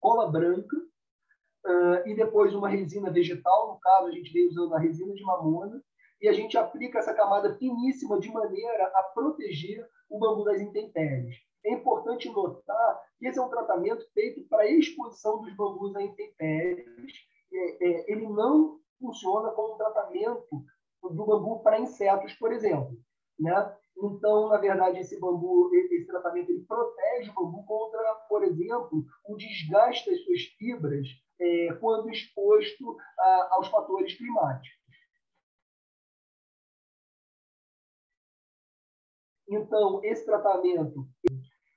[0.00, 4.80] cola branca, uh, e depois uma resina vegetal, no caso a gente veio usando a
[4.80, 5.80] resina de mamona,
[6.20, 11.36] e a gente aplica essa camada finíssima de maneira a proteger o bambu das intempéries.
[11.64, 17.12] É importante notar que esse é um tratamento feito para exposição dos bambus a intempéries.
[17.52, 20.64] É, é, ele não funciona como um tratamento
[21.02, 22.96] do bambu para insetos, por exemplo.
[23.38, 23.76] Né?
[23.96, 29.36] Então, na verdade, esse bambu, esse tratamento, ele protege o bambu contra, por exemplo, o
[29.36, 31.06] desgaste das suas fibras
[31.38, 34.79] é, quando exposto a, aos fatores climáticos.
[39.50, 41.08] Então, esse tratamento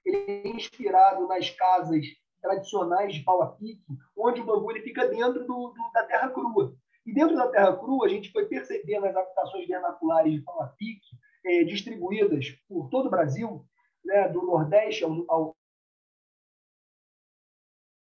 [0.05, 2.05] ele é inspirado nas casas
[2.39, 3.84] tradicionais de pau a pique,
[4.15, 6.76] onde o bambu ele fica dentro do, do, da terra crua.
[7.05, 10.67] E dentro da terra crua, a gente foi percebendo as habitações vernaculares de pau a
[10.67, 11.07] pique
[11.45, 13.65] é, distribuídas por todo o Brasil,
[14.05, 15.49] né, do Nordeste ao, ao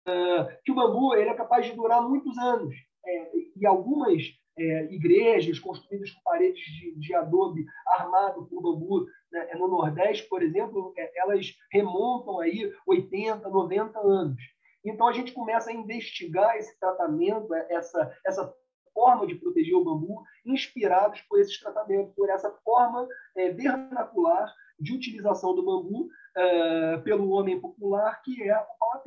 [0.07, 2.76] uh, que o bambu ele é capaz de durar muitos anos.
[3.05, 4.24] É, e algumas
[4.62, 10.43] é, igrejas construídas com paredes de, de adobe armado por bambu né, no Nordeste, por
[10.43, 14.41] exemplo, é, elas remontam aí 80, 90 anos.
[14.84, 18.53] Então a gente começa a investigar esse tratamento, é, essa, essa
[18.93, 24.93] forma de proteger o bambu, inspirados por esses tratamentos, por essa forma é, vernacular de
[24.93, 29.03] utilização do bambu é, pelo homem popular, que é o pau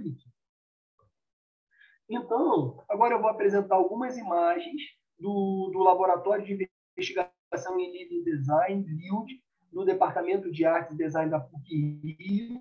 [2.09, 4.81] Então, agora eu vou apresentar algumas imagens
[5.19, 9.43] do, do Laboratório de Investigação em Living Design, LILD,
[9.73, 12.61] do Departamento de Arte e Design da PUC-Rio,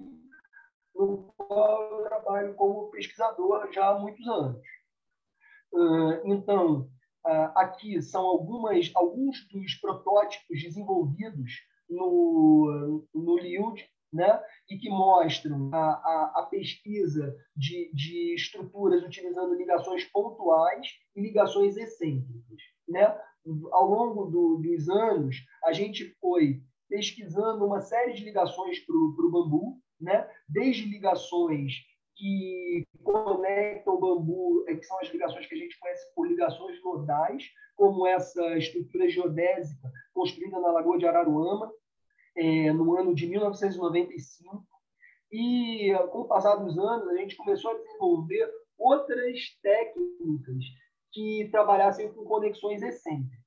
[0.95, 4.61] no qual eu trabalho como pesquisador já há muitos anos.
[6.25, 6.89] Então,
[7.55, 11.51] aqui são algumas, alguns dos protótipos desenvolvidos
[11.89, 13.83] no, no LIUD,
[14.13, 14.41] né?
[14.69, 21.75] e que mostram a, a, a pesquisa de, de, estruturas utilizando ligações pontuais e ligações
[21.75, 22.61] excêntricas.
[22.87, 23.17] Né?
[23.71, 29.31] Ao longo do, dos anos, a gente foi pesquisando uma série de ligações para o
[29.31, 30.29] bambu, né?
[30.47, 31.73] desde ligações
[32.15, 36.81] que conectam o bambu, é, que são as ligações que a gente conhece por ligações
[36.83, 37.43] nodais,
[37.75, 41.71] como essa estrutura geodésica construída na Lagoa de Araruama,
[42.35, 44.65] é, no ano de 1995.
[45.31, 50.63] E, com o passar dos anos, a gente começou a desenvolver outras técnicas
[51.11, 53.39] que trabalhassem com conexões excêntricas,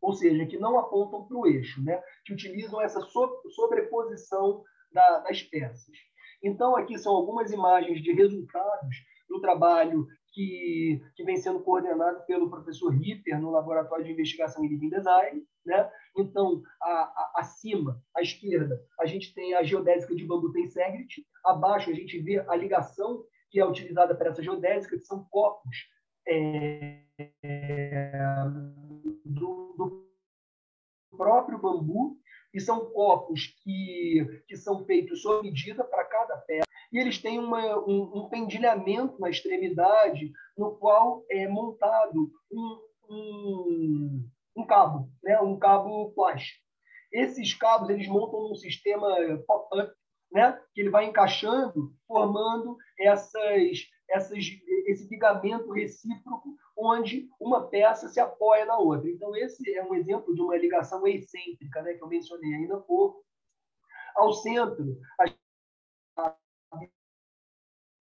[0.00, 2.00] ou seja, que não apontam para o eixo, né?
[2.24, 5.96] que utilizam essa sobreposição da, das peças.
[6.42, 8.96] Então, aqui são algumas imagens de resultados
[9.28, 14.68] do trabalho que, que vem sendo coordenado pelo professor Ripper no Laboratório de Investigação em
[14.68, 15.42] Living Design.
[15.68, 15.90] Né?
[16.16, 21.26] Então, a, a, acima, à esquerda, a gente tem a geodésica de bambu tensegrity.
[21.44, 25.76] Abaixo, a gente vê a ligação que é utilizada para essa geodésica, que são copos
[26.26, 27.02] é,
[29.26, 30.08] do, do
[31.14, 32.18] próprio bambu,
[32.54, 37.38] e são copos que, que são feitos sob medida para cada peça, e eles têm
[37.38, 45.40] uma, um, um, pendilhamento na extremidade, no qual é montado um, um, um cabo, né?
[45.40, 46.60] um cabo plástico.
[47.12, 49.08] Esses cabos eles montam num sistema
[49.46, 49.92] pop-up,
[50.32, 50.60] né?
[50.74, 53.78] que ele vai encaixando, formando essas,
[54.10, 54.38] essas,
[54.86, 59.10] esse ligamento recíproco onde uma peça se apoia na outra.
[59.10, 62.80] Então, esse é um exemplo de uma ligação excêntrica, né, que eu mencionei ainda há
[62.80, 63.24] pouco.
[64.14, 66.36] Ao centro, a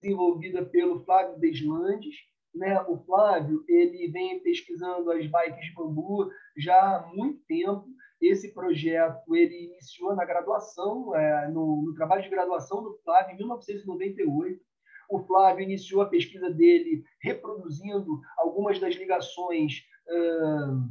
[0.02, 2.16] desenvolvida pelo Flávio Deslandes.
[2.56, 2.80] Né?
[2.88, 7.86] O Flávio ele vem pesquisando as bikes de bambu já há muito tempo.
[8.20, 13.36] Esse projeto ele iniciou na graduação, é, no, no trabalho de graduação do Flávio, em
[13.36, 14.64] 1998
[15.08, 20.90] o Flávio iniciou a pesquisa dele reproduzindo algumas das ligações uh,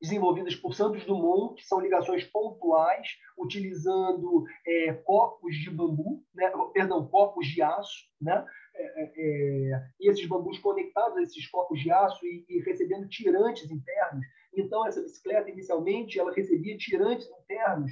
[0.00, 6.50] desenvolvidas por Santos Dumont, que são ligações pontuais, utilizando é, copos de bambu, né?
[6.72, 8.44] perdão, copos de aço, né?
[8.78, 13.08] É, é, é, e esses bambus conectados a esses copos de aço e, e, recebendo
[13.08, 14.24] tirantes internos.
[14.54, 17.90] Então, essa bicicleta, inicialmente, ela recebia tirantes internos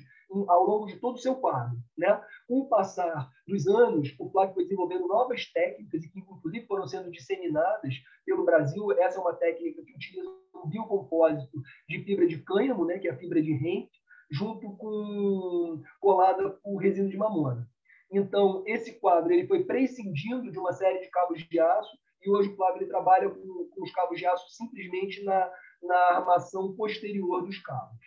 [0.49, 1.77] ao longo de todo o seu quadro.
[1.99, 2.21] Né?
[2.47, 7.11] Com o passar dos anos, o Flávio foi desenvolvendo novas técnicas, que, inclusive, foram sendo
[7.11, 8.93] disseminadas pelo Brasil.
[8.93, 13.11] Essa é uma técnica que utiliza um biocompósito de fibra de cânhamo, né, que é
[13.11, 13.91] a fibra de hemp,
[14.31, 17.69] junto com colada por resina de mamona.
[18.11, 22.51] Então, esse quadro ele foi prescindindo de uma série de cabos de aço e hoje
[22.51, 25.53] o Flávio ele trabalha com, com os cabos de aço simplesmente na,
[25.83, 27.99] na armação posterior dos cabos.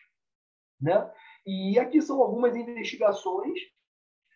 [0.82, 1.12] Né?
[1.45, 3.60] E aqui são algumas investigações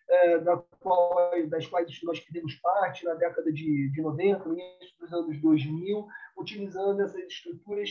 [0.09, 4.97] é, da qual, das quais nós fizemos parte na década de, de 90, no início
[4.99, 6.07] dos anos 2000,
[6.37, 7.89] utilizando essas estruturas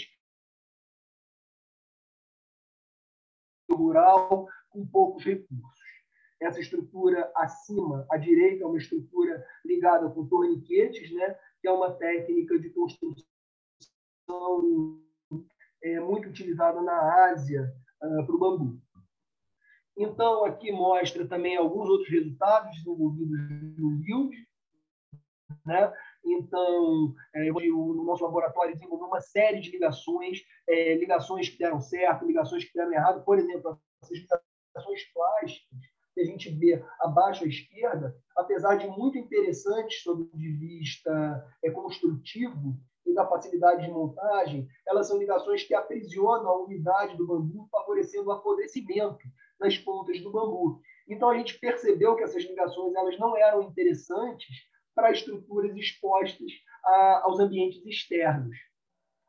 [3.71, 5.82] rural com poucos recursos.
[6.43, 11.39] Essa estrutura acima, à direita, é uma estrutura ligada com torniquetes, né?
[11.61, 13.23] que é uma técnica de construção
[15.83, 17.73] é, muito utilizada na Ásia
[18.03, 18.83] uh, para o bambu.
[19.97, 23.39] Então, aqui mostra também alguns outros resultados desenvolvidos
[23.79, 24.37] no Yield.
[25.65, 25.93] Né?
[26.25, 32.27] Então, é, o nosso laboratório desenvolveu uma série de ligações, é, ligações que deram certo,
[32.27, 33.25] ligações que deram errado.
[33.25, 39.19] Por exemplo, essas ligações plásticas que a gente vê abaixo à esquerda, apesar de muito
[39.19, 45.65] interessantes sob o de vista é, construtivo e da facilidade de montagem, elas são ligações
[45.65, 49.27] que aprisionam a umidade do bambu, favorecendo o apodrecimento
[49.59, 50.81] nas pontas do bambu.
[51.09, 54.57] Então a gente percebeu que essas ligações elas não eram interessantes
[54.95, 56.53] para estruturas expostas
[56.85, 58.57] a, aos ambientes externos,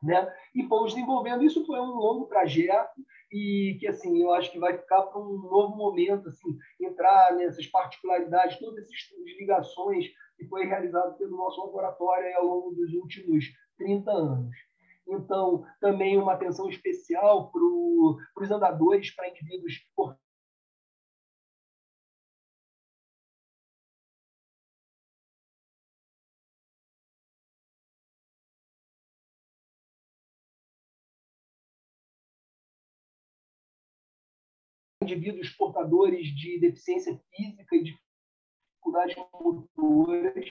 [0.02, 0.32] né?
[0.54, 3.00] E fomos desenvolvendo isso foi um longo trajeto
[3.34, 7.66] e que assim eu acho que vai ficar para um novo momento assim entrar nessas
[7.66, 10.06] particularidades, estudos de ligações
[10.36, 14.56] que foi realizado pelo nosso laboratório ao longo dos últimos 30 anos.
[15.06, 19.74] Então, também uma atenção especial para os andadores, para indivíduos
[35.04, 40.50] indivíduos portadores de deficiência física e dificuldades motoras.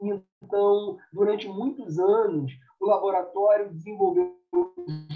[0.00, 4.38] Então, durante muitos anos, o laboratório desenvolveu,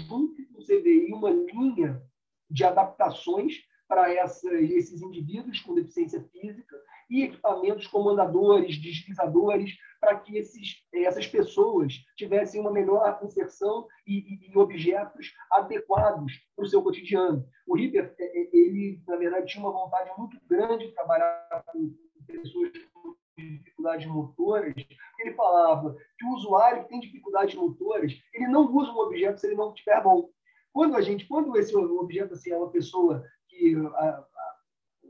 [0.07, 2.01] junto com o CVI, uma linha
[2.49, 3.57] de adaptações
[3.89, 6.79] para esses indivíduos com deficiência física
[7.09, 14.19] e equipamentos como andadores, deslizadores, para que esses, essas pessoas tivessem uma melhor inserção e,
[14.19, 17.43] e, e objetos adequados para o seu cotidiano.
[17.67, 21.91] O Ripper, é, é, ele, na verdade, tinha uma vontade muito grande de trabalhar com
[22.27, 24.75] pessoas com dificuldades motoras.
[25.19, 29.47] Ele falava que o usuário que tem dificuldades motoras, ele não usa um objeto se
[29.47, 30.29] ele não estiver bom.
[30.71, 33.25] Quando a gente, quando esse objeto assim, é uma pessoa
[33.59, 34.25] que a,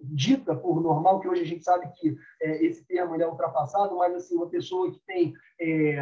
[0.01, 4.15] dita por normal, que hoje a gente sabe que é, esse termo é ultrapassado, mas
[4.15, 5.99] assim, uma pessoa que tem é,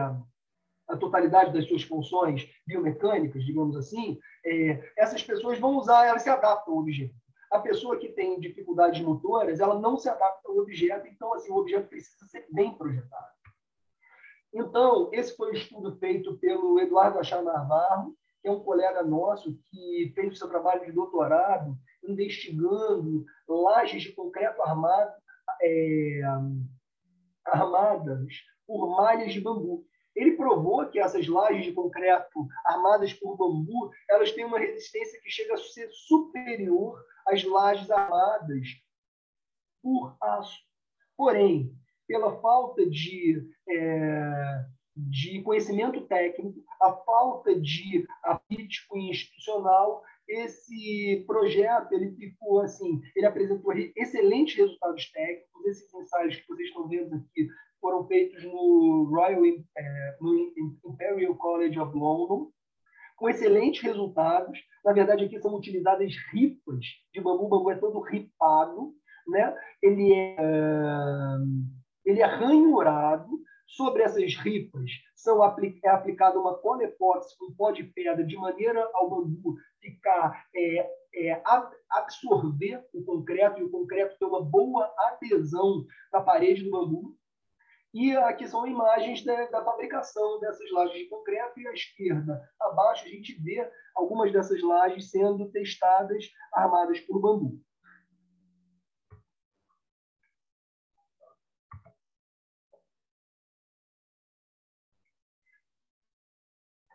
[0.88, 6.30] a totalidade das suas funções biomecânicas, digamos assim, é, essas pessoas vão usar, elas se
[6.30, 7.14] adaptam ao objeto.
[7.52, 11.58] A pessoa que tem dificuldades motoras, ela não se adapta ao objeto, então assim, o
[11.58, 13.38] objeto precisa ser bem projetado.
[14.54, 19.58] Então, esse foi o estudo feito pelo Eduardo Achar Navarro, que é um colega nosso
[19.70, 25.14] que fez o seu trabalho de doutorado investigando lajes de concreto armado,
[25.62, 26.22] é,
[27.45, 28.34] armadas
[28.66, 29.86] por malhas de bambu.
[30.16, 35.30] Ele provou que essas lajes de concreto armadas por bambu, elas têm uma resistência que
[35.30, 38.68] chega a ser superior às lajes armadas
[39.82, 40.60] por aço.
[41.16, 41.72] Porém,
[42.08, 52.11] pela falta de, é, de conhecimento técnico, a falta de apítico institucional, esse projeto ele
[52.11, 55.65] ficou assim, ele apresentou excelentes resultados técnicos.
[55.65, 57.47] Esses ensaios que vocês estão vendo aqui
[57.80, 60.53] foram feitos no Royal é, no
[60.86, 62.51] Imperial College of London,
[63.15, 64.59] com excelentes resultados.
[64.84, 67.45] Na verdade, aqui são utilizadas ripas de bambu.
[67.45, 68.93] O bambu é todo ripado,
[69.28, 69.55] né?
[69.82, 70.38] Ele é,
[72.05, 73.30] ele é ranhurado.
[73.68, 79.09] Sobre essas ripas são é aplicada uma conepóxi com pó de pedra de maneira ao
[79.09, 81.41] bambu ficar é, é,
[81.89, 87.18] absorver o concreto e o concreto ter uma boa adesão na parede do bambu.
[87.93, 91.59] E aqui são imagens da, da, fabricação dessas lajes de concreto.
[91.59, 97.59] E à esquerda, abaixo, a gente vê algumas dessas lajes sendo testadas, armadas por bambu.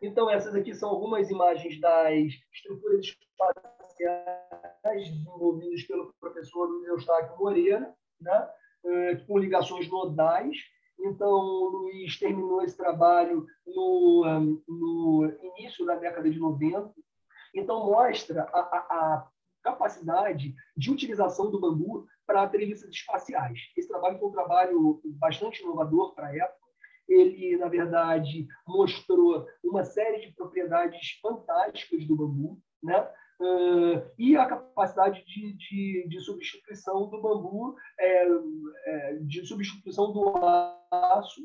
[0.03, 7.95] Então, essas aqui são algumas imagens das estruturas espaciais desenvolvidas pelo professor Luiz Eustáquio Moreira,
[8.21, 8.51] né?
[8.85, 10.57] Eh, com ligações nodais.
[10.99, 16.93] Então, o Luiz terminou esse trabalho no, no início da década de 90.
[17.55, 19.29] Então, mostra a, a, a
[19.63, 23.71] capacidade de utilização do bambu para entrevistas espaciais.
[23.77, 26.62] Esse trabalho foi um trabalho bastante inovador para a época
[27.09, 33.09] ele, na verdade, mostrou uma série de propriedades fantásticas do bambu, né?
[33.41, 38.27] Uh, e a capacidade de, de, de substituição do bambu, é,
[38.87, 40.33] é, de substituição do
[40.93, 41.41] aço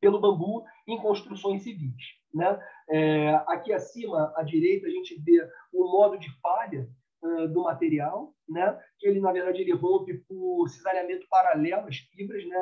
[0.00, 2.18] pelo bambu em construções civis.
[2.34, 2.60] Né?
[2.90, 6.88] É, aqui acima, à direita, a gente vê o modo de falha
[7.28, 8.78] uh, do material, né?
[9.02, 12.56] ele, na verdade, ele rompe por cisalhamento paralelo às fibras, né?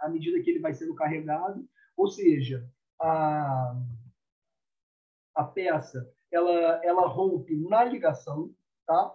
[0.00, 1.64] à medida que ele vai sendo carregado.
[1.96, 2.64] Ou seja,
[3.00, 3.76] a,
[5.34, 8.54] a peça ela, ela rompe na ligação,
[8.86, 9.14] tá?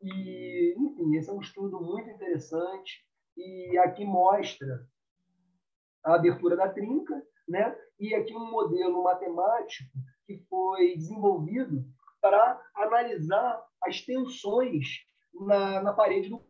[0.00, 3.04] E, enfim, esse é um estudo muito interessante
[3.36, 4.86] e aqui mostra
[6.04, 7.76] a abertura da trinca, né?
[7.98, 9.90] E aqui um modelo matemático
[10.26, 11.84] que foi desenvolvido
[12.28, 16.44] para analisar as tensões na, na parede do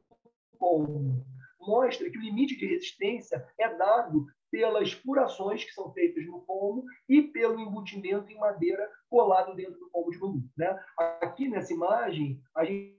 [0.58, 1.24] cômodo.
[1.60, 6.84] Mostra que o limite de resistência é dado pelas furações que são feitas no pomo
[7.08, 10.48] e pelo embutimento em madeira colado dentro do pomo de bambu.
[10.56, 10.84] Né?
[11.20, 12.98] Aqui nessa imagem, a gente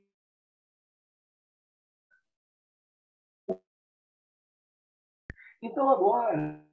[5.62, 6.66] Então, agora,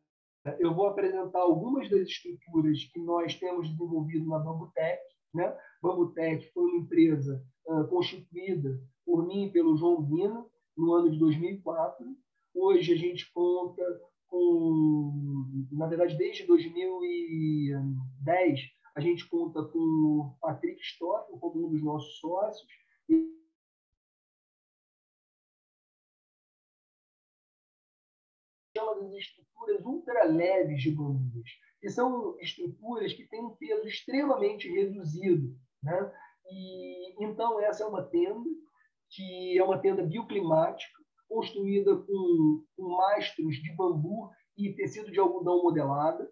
[0.60, 5.02] eu vou apresentar algumas das estruturas que nós temos desenvolvido na Bambutec.
[5.36, 5.56] Né?
[5.82, 11.18] Bambutec foi uma empresa uh, constituída por mim e pelo João Guina no ano de
[11.18, 12.06] 2004.
[12.54, 13.84] Hoje a gente conta
[14.28, 18.60] com, na verdade, desde 2010,
[18.94, 22.66] a gente conta com o Patrick Stoffel como um dos nossos sócios.
[23.10, 23.36] E
[28.74, 31.50] chama das estruturas ultra leves de bambus,
[31.86, 35.56] que são estruturas que têm um peso extremamente reduzido.
[35.80, 36.12] Né?
[36.50, 38.50] E, então, essa é uma tenda,
[39.08, 45.62] que é uma tenda bioclimática, construída com, com mastros de bambu e tecido de algodão
[45.62, 46.28] modelada.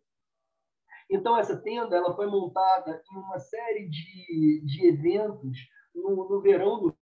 [1.09, 5.57] Então, essa tenda ela foi montada em uma série de, de eventos
[5.95, 6.97] no, no verão do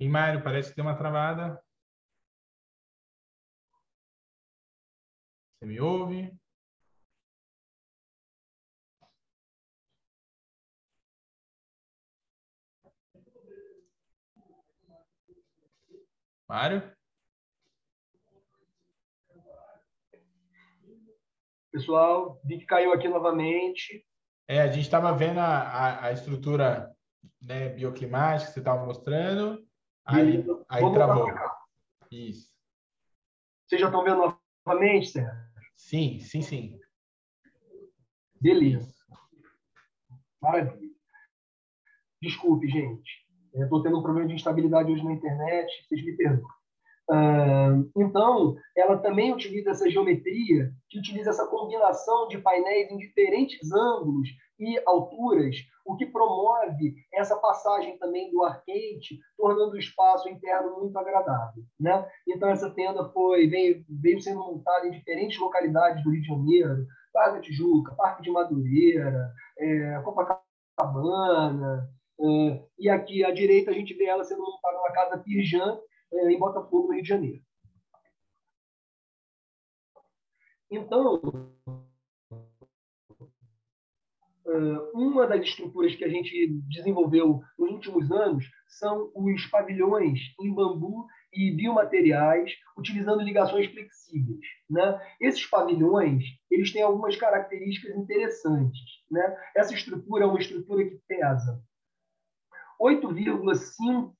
[0.00, 1.62] E Mário, parece que deu uma travada.
[5.58, 6.34] Você me ouve?
[16.48, 16.96] Mário?
[21.70, 24.02] Pessoal, vi que caiu aqui novamente.
[24.48, 26.90] É, a gente estava vendo a, a, a estrutura
[27.42, 29.69] né, bioclimática que você estava mostrando.
[30.06, 31.26] Aí, aí travou.
[32.10, 32.50] Isso.
[33.66, 34.36] Vocês já estão vendo
[34.66, 35.32] novamente, Sérgio?
[35.76, 36.80] Sim, sim, sim.
[38.40, 38.94] Beleza.
[40.40, 40.90] Maravilha.
[42.20, 43.28] Desculpe, gente.
[43.54, 46.59] Estou tendo um problema de instabilidade hoje na internet, vocês me perdoem.
[47.10, 53.72] Uh, então, ela também utiliza essa geometria, que utiliza essa combinação de painéis em diferentes
[53.72, 54.28] ângulos
[54.60, 60.78] e alturas, o que promove essa passagem também do ar quente, tornando o espaço interno
[60.78, 61.64] muito agradável.
[61.80, 62.08] Né?
[62.28, 66.86] Então, essa tenda foi veio, veio sendo montada em diferentes localidades do Rio de Janeiro,
[67.12, 71.88] Barra da Tijuca, Parque de Madureira, é, Copacabana,
[72.20, 75.80] é, e aqui à direita a gente vê ela sendo montada na Casa Pirjan,
[76.12, 77.42] em Botafogo, no Rio de Janeiro.
[80.70, 81.20] Então,
[84.94, 91.06] uma das estruturas que a gente desenvolveu nos últimos anos são os pavilhões em bambu
[91.32, 94.40] e biomateriais, utilizando ligações flexíveis.
[94.68, 95.00] Né?
[95.20, 98.80] Esses pavilhões eles têm algumas características interessantes.
[99.10, 99.36] Né?
[99.56, 101.62] Essa estrutura é uma estrutura que pesa
[102.80, 104.14] 8,5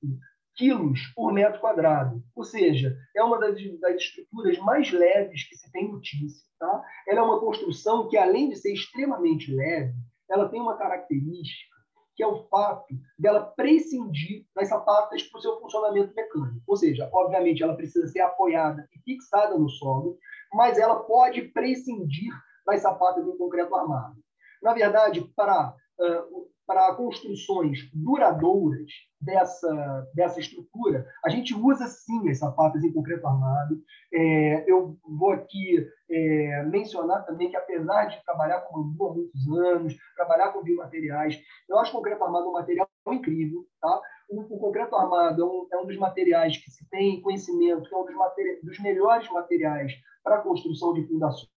[0.60, 5.72] quilos por metro quadrado, ou seja, é uma das, das, estruturas mais leves que se
[5.72, 6.46] tem notícia.
[6.58, 6.84] Tá?
[7.08, 9.94] Ela é uma construção que, além de ser extremamente leve,
[10.28, 11.70] ela tem uma característica
[12.14, 16.60] que é o fato dela prescindir das sapatas para o seu funcionamento mecânico.
[16.66, 20.18] Ou seja, obviamente, ela precisa ser apoiada e fixada no solo,
[20.52, 22.30] mas ela pode prescindir
[22.66, 24.16] das sapatas em concreto armado.
[24.62, 32.38] Na verdade, para uh, para construções duradouras dessa, dessa estrutura, a gente usa sim as
[32.38, 33.82] sapatas em concreto armado.
[34.12, 39.48] É, eu vou aqui é, mencionar também que, apesar de trabalhar com bambu há muitos
[39.48, 43.66] anos, trabalhar com biomateriais, eu acho o concreto armado um material incrível.
[43.80, 44.00] Tá?
[44.28, 47.94] O, o concreto armado é um, é um, dos materiais que se tem conhecimento, que
[47.94, 48.14] é um dos,
[48.62, 49.92] dos melhores materiais
[50.22, 51.50] para a construção de fundações.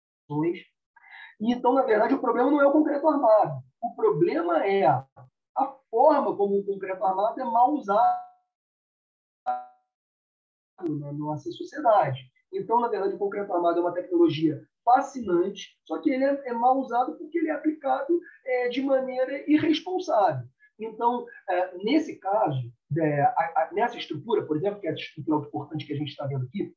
[1.41, 3.63] Então, na verdade, o problema não é o concreto armado.
[3.81, 5.05] O problema é a
[5.89, 8.21] forma como o concreto armado é mal usado
[10.81, 12.19] na nossa sociedade.
[12.53, 16.53] Então, na verdade, o concreto armado é uma tecnologia fascinante, só que ele é, é
[16.53, 20.45] mal usado porque ele é aplicado é, de maneira irresponsável.
[20.79, 25.47] Então, é, nesse caso, é, a, a, nessa estrutura, por exemplo, que é a estrutura
[25.47, 26.73] importante que a gente está vendo aqui,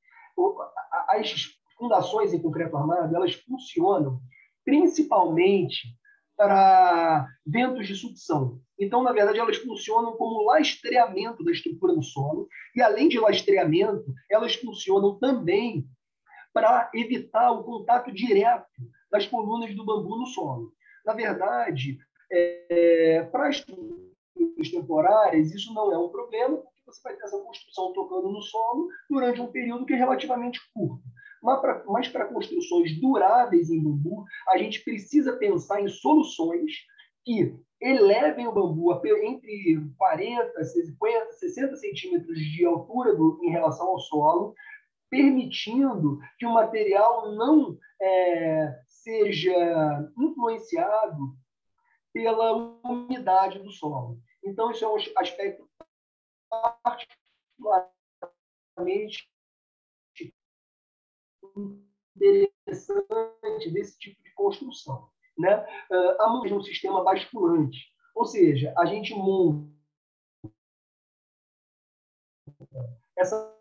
[1.09, 4.20] as fundações em concreto armado, elas funcionam
[4.65, 5.89] principalmente
[6.36, 8.59] para ventos de sucção.
[8.78, 14.05] Então, na verdade, elas funcionam como lastreamento da estrutura no solo, e além de lastreamento,
[14.28, 15.86] elas funcionam também
[16.53, 18.66] para evitar o contato direto
[19.11, 20.73] das colunas do bambu no solo.
[21.05, 21.99] Na verdade,
[22.31, 27.39] é, para as estruturas temporárias, isso não é um problema, porque você vai ter essa
[27.39, 31.03] construção tocando no solo durante um período que é relativamente curto.
[31.45, 36.73] Mas para construções duráveis em bambu, a gente precisa pensar em soluções
[37.23, 43.99] que elevem o bambu entre 40, 50, 60 centímetros de altura do, em relação ao
[43.99, 44.55] solo,
[45.11, 51.37] permitindo que o material não é, seja influenciado
[52.11, 52.53] pela
[52.83, 54.19] umidade do solo.
[54.43, 55.69] Então, isso é um aspecto
[56.83, 59.29] particularmente
[61.56, 65.09] interessante desse tipo de construção.
[65.39, 65.56] Né?
[65.90, 69.74] Uh, a mão é um sistema basculante, ou seja, a gente monta
[73.16, 73.52] essa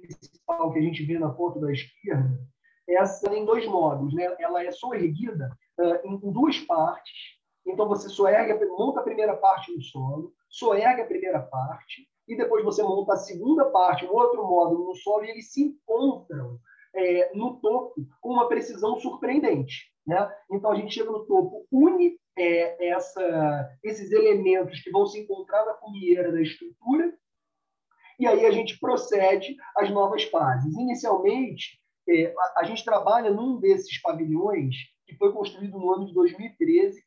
[0.00, 2.48] principal que a gente vê na foto da esquerda,
[2.88, 4.24] essa tem dois modos, né?
[4.38, 9.74] Ela é só erguida uh, em duas partes então você soerga, monta a primeira parte
[9.74, 14.46] no solo, soerga a primeira parte, e depois você monta a segunda parte, um outro
[14.46, 16.58] módulo no solo, e eles se encontram
[16.94, 19.92] é, no topo com uma precisão surpreendente.
[20.06, 20.30] Né?
[20.50, 25.64] Então a gente chega no topo, une é, essa, esses elementos que vão se encontrar
[25.64, 27.12] na cumieira da estrutura,
[28.18, 30.76] e aí a gente procede às novas fases.
[30.76, 34.76] Inicialmente, é, a, a gente trabalha num desses pavilhões
[35.06, 37.02] que foi construído no ano de 2013,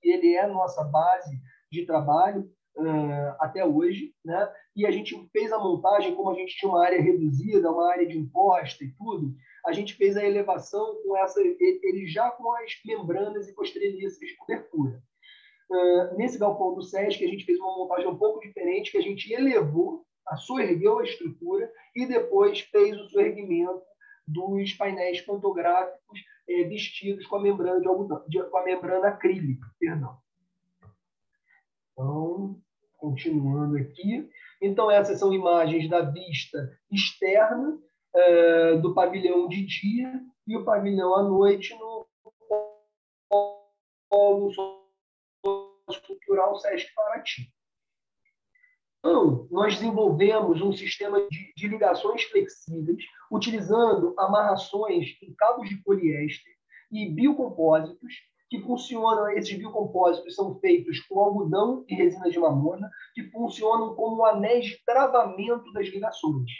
[0.00, 4.52] que ele é nossa base de trabalho uh, até hoje, né?
[4.76, 8.06] E a gente fez a montagem, como a gente tinha uma área reduzida, uma área
[8.06, 9.34] de imposta e tudo,
[9.66, 13.70] a gente fez a elevação com essa, ele já com as membranas e com as
[13.70, 15.02] treliças de cobertura.
[15.70, 19.02] Uh, nesse galpão do SESC, a gente fez uma montagem um pouco diferente, que a
[19.02, 23.82] gente elevou, a soergueu a estrutura e depois fez o soerguimento
[24.26, 29.66] dos painéis pantográficos é, vestidos com a membrana de algodão, de, com a membrana acrílica,
[29.78, 30.18] perdão.
[31.92, 32.60] Então,
[32.96, 34.28] continuando aqui.
[34.60, 37.78] Então, essas são imagens da vista externa
[38.14, 42.06] é, do pavilhão de dia e o pavilhão à noite no
[44.08, 44.50] polo
[46.06, 47.53] cultural Sesc Paraty.
[49.04, 56.54] Então, nós desenvolvemos um sistema de, de, ligações flexíveis, utilizando amarrações em cabos de poliéster
[56.90, 58.14] e biocompósitos,
[58.48, 64.24] que funcionam, esses biocompósitos são feitos com algodão e resina de mamona, que funcionam como
[64.24, 66.50] anéis de travamento das ligações.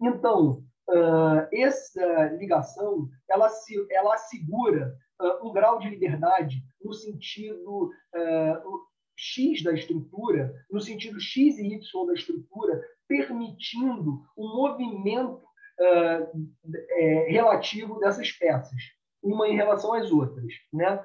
[0.00, 7.90] Então, uh, essa ligação, ela, se, ela assegura uh, um grau de liberdade no sentido
[8.14, 8.84] uh,
[9.16, 15.42] X da estrutura, no sentido X e Y da estrutura, permitindo o movimento
[15.80, 16.48] uh,
[16.90, 18.80] é, relativo dessas peças.
[19.22, 20.52] uma em relação às outras.
[20.72, 21.02] Né?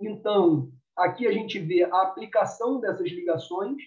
[0.00, 3.82] Então, aqui a gente vê a aplicação dessas ligações,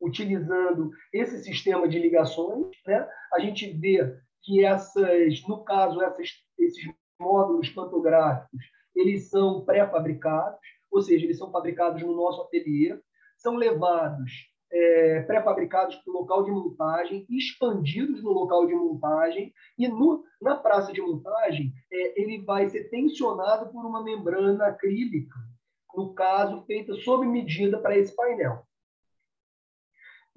[0.00, 2.68] utilizando esse sistema de ligações.
[2.86, 3.08] Né?
[3.32, 6.28] A gente vê que essas, no caso, essas,
[6.58, 6.84] esses
[7.18, 8.62] módulos pantográficos,
[8.94, 10.60] eles são pré-fabricados,
[10.90, 12.98] ou seja, eles são fabricados no nosso ateliê,
[13.36, 19.88] são levados é, pré-fabricados para o local de montagem, expandidos no local de montagem, e
[19.88, 25.36] no, na praça de montagem é, ele vai ser tensionado por uma membrana acrílica,
[25.94, 28.66] no caso, feita sob medida para esse painel.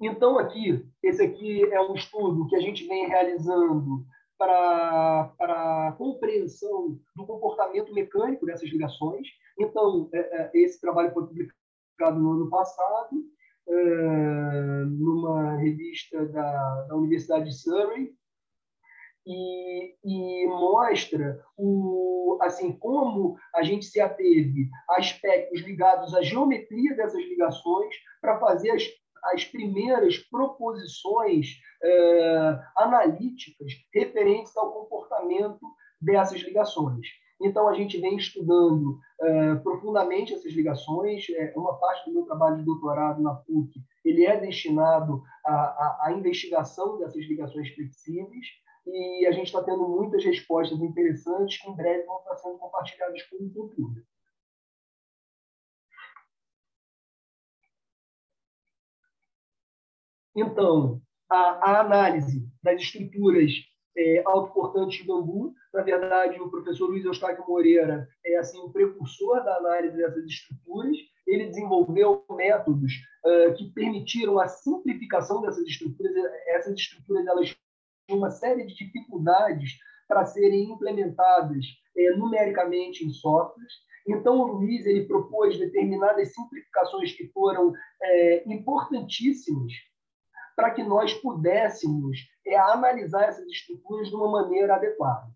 [0.00, 4.06] Então, aqui, esse aqui é um estudo que a gente vem realizando
[4.38, 9.28] para, compreensão do comportamento mecânico dessas ligações.
[9.58, 11.59] Então, é, é, esse trabalho foi publicado
[12.18, 13.24] no ano passado,
[13.68, 18.12] é, numa revista da, da Universidade de Surrey,
[19.26, 26.96] e, e, mostra o, assim como a gente se ateve a aspectos ligados à geometria
[26.96, 28.82] dessas ligações para fazer as
[29.24, 35.60] as primeiras proposições é, analíticas referentes ao comportamento
[36.00, 37.06] dessas ligações.
[37.40, 41.24] Então, a gente vem estudando é, profundamente essas ligações.
[41.30, 46.06] É, uma parte do meu trabalho de doutorado na PUC ele é destinado à, à,
[46.06, 48.46] à investigação dessas ligações flexíveis
[48.86, 53.22] e a gente está tendo muitas respostas interessantes que em breve vão estar sendo compartilhadas
[53.24, 54.06] com o público.
[60.34, 63.52] Então, a, a análise das estruturas
[63.96, 69.44] é, autoportantes de bambu, na verdade, o professor Luiz Eustáquio Moreira é assim o precursor
[69.44, 70.96] da análise dessas estruturas.
[71.26, 72.92] Ele desenvolveu métodos
[73.24, 76.12] uh, que permitiram a simplificação dessas estruturas.
[76.48, 81.64] Essas estruturas elas tinham uma série de dificuldades para serem implementadas
[81.96, 83.72] é, numericamente em softwares.
[84.08, 87.72] Então, o Luiz ele propôs determinadas simplificações que foram
[88.02, 89.72] é, importantíssimas
[90.60, 95.26] para que nós pudéssemos é, analisar essas estruturas de uma maneira adequada.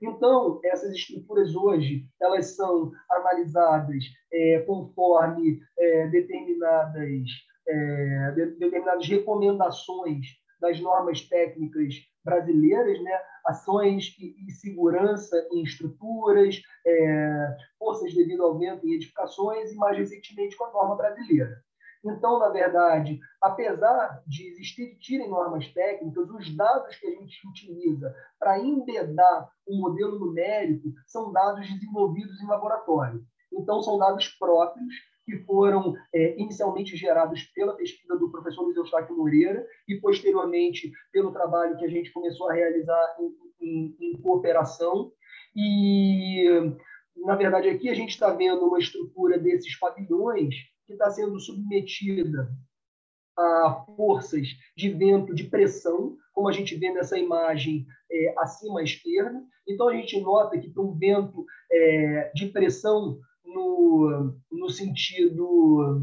[0.00, 7.28] Então, essas estruturas hoje elas são analisadas é, conforme é, determinadas,
[7.66, 10.26] é, de, determinadas recomendações
[10.60, 11.94] das normas técnicas
[12.24, 13.18] brasileiras, né?
[13.46, 19.98] ações e, e segurança em estruturas, é, forças devido ao vento em edificações e, mais
[19.98, 21.60] recentemente, com a norma brasileira.
[22.04, 28.58] Então, na verdade, apesar de existirem normas técnicas, os dados que a gente utiliza para
[28.58, 33.24] embedar um modelo numérico são dados desenvolvidos em laboratório.
[33.52, 34.94] Então, são dados próprios
[35.24, 41.32] que foram é, inicialmente gerados pela pesquisa do professor Luiz Eustáquio Moreira e, posteriormente, pelo
[41.32, 45.12] trabalho que a gente começou a realizar em, em, em cooperação.
[45.54, 46.46] E,
[47.16, 50.54] na verdade, aqui a gente está vendo uma estrutura desses pavilhões
[50.88, 52.50] que está sendo submetida
[53.36, 58.82] a forças de vento de pressão, como a gente vê nessa imagem é, acima à
[58.82, 59.40] esquerda.
[59.68, 66.02] Então, a gente nota que para um vento é, de pressão no, no sentido...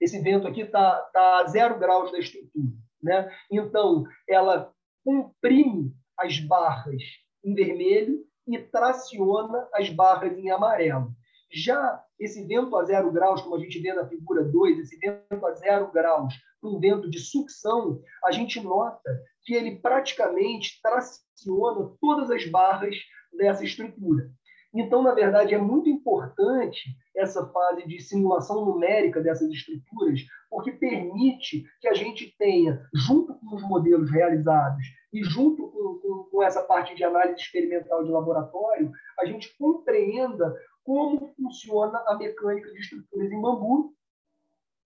[0.00, 2.72] Esse vento aqui está tá a zero graus da estrutura.
[3.02, 3.30] Né?
[3.50, 4.74] Então, ela
[5.04, 7.02] comprime as barras
[7.44, 11.14] em vermelho e traciona as barras em amarelo.
[11.52, 15.46] Já esse vento a zero graus, como a gente vê na figura 2, esse vento
[15.46, 22.30] a zero graus, um vento de sucção, a gente nota que ele praticamente traciona todas
[22.30, 22.94] as barras
[23.32, 24.30] dessa estrutura.
[24.72, 31.64] Então, na verdade, é muito importante essa fase de simulação numérica dessas estruturas, porque permite
[31.80, 36.62] que a gente tenha, junto com os modelos realizados e junto com, com, com essa
[36.62, 40.54] parte de análise experimental de laboratório, a gente compreenda
[40.90, 43.94] como funciona a mecânica de estruturas em bambu.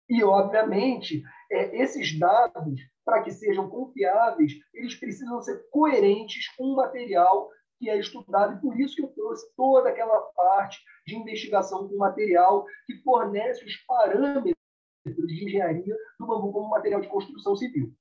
[0.08, 6.76] E, obviamente, é, esses dados, para que sejam confiáveis, eles precisam ser coerentes com o
[6.76, 7.48] material
[7.78, 8.56] que é estudado.
[8.56, 13.64] E por isso que eu trouxe toda aquela parte de investigação com material que fornece
[13.64, 14.56] os parâmetros
[15.06, 17.94] de engenharia do bambu como material de construção civil.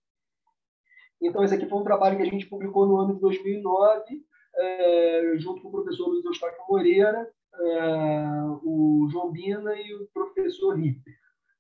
[1.22, 4.26] Então, esse aqui foi um trabalho que a gente publicou no ano de 2009,
[4.56, 10.76] é, junto com o professor Luiz Eustáquio Moreira, uh, o João Bina e o professor
[10.76, 11.14] Ripper.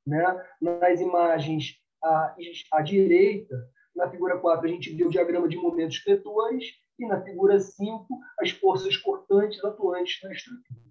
[0.05, 0.23] Né?
[0.61, 2.35] Nas imagens à,
[2.71, 3.55] à direita,
[3.95, 6.65] na figura 4, a gente vê o diagrama de momentos vetores
[6.99, 8.07] e na figura 5,
[8.39, 10.83] as forças cortantes atuantes na estrutura.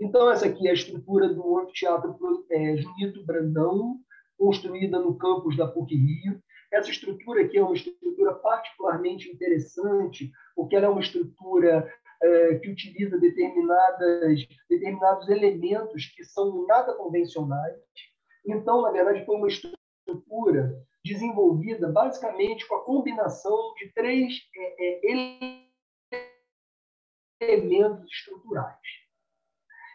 [0.00, 2.16] Então, essa aqui é a estrutura do anfiteatro
[2.50, 3.98] é, Junito Brandão,
[4.36, 6.40] construída no campus da PUC-Rio.
[6.70, 11.90] Essa estrutura aqui é uma estrutura particularmente interessante, porque ela é uma estrutura
[12.62, 17.76] que utiliza determinadas, determinados elementos que são nada convencionais.
[18.46, 25.12] Então, na verdade, foi uma estrutura desenvolvida basicamente com a combinação de três é,
[26.12, 26.26] é,
[27.40, 28.76] elementos estruturais.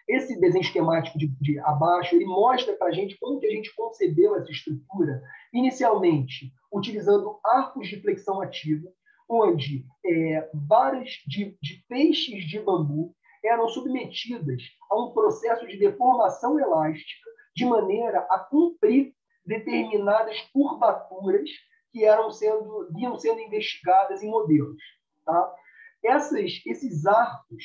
[0.07, 3.73] Esse desenho esquemático de, de abaixo ele mostra para a gente como que a gente
[3.76, 5.22] concebeu essa estrutura,
[5.53, 8.91] inicialmente utilizando arcos de flexão ativa,
[9.32, 16.60] onde é, varas de, de peixes de bambu eram submetidas a um processo de deformação
[16.60, 19.14] elástica de maneira a cumprir
[19.45, 21.49] determinadas curvaturas
[21.94, 24.82] que eram sendo vinham sendo investigadas em modelos,
[25.26, 25.56] tá?
[26.03, 27.64] Essas, esses arcos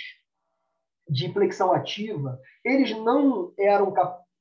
[1.09, 3.93] de flexão ativa, eles não eram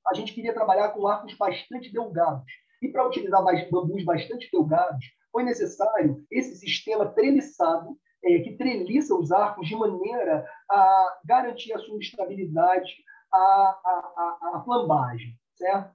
[0.08, 2.52] a gente queria trabalhar com arcos bastante delgados.
[2.82, 9.34] E para utilizar bambus bastante delgados, foi necessário esse sistema treliçado, é, que treliça os
[9.34, 12.90] arcos de maneira a garantir a sua estabilidade,
[13.34, 15.94] a, flambagem, certo?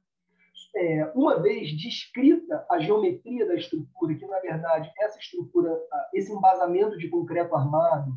[0.76, 5.74] É, uma vez descrita a geometria da estrutura, que na verdade essa estrutura,
[6.12, 8.12] esse embasamento de concreto armado,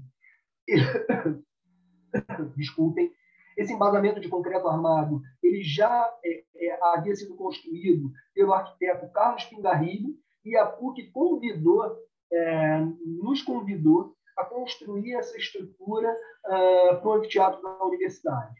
[2.57, 3.09] desculpem,
[3.57, 9.45] esse embasamento de concreto armado, ele já é, é, havia sido construído pelo arquiteto Carlos
[9.45, 11.97] Pingarrilho e a PUC convidou,
[12.31, 16.11] é, nos convidou a construir essa estrutura
[16.45, 18.55] uh, para o anfiteatro da universidade.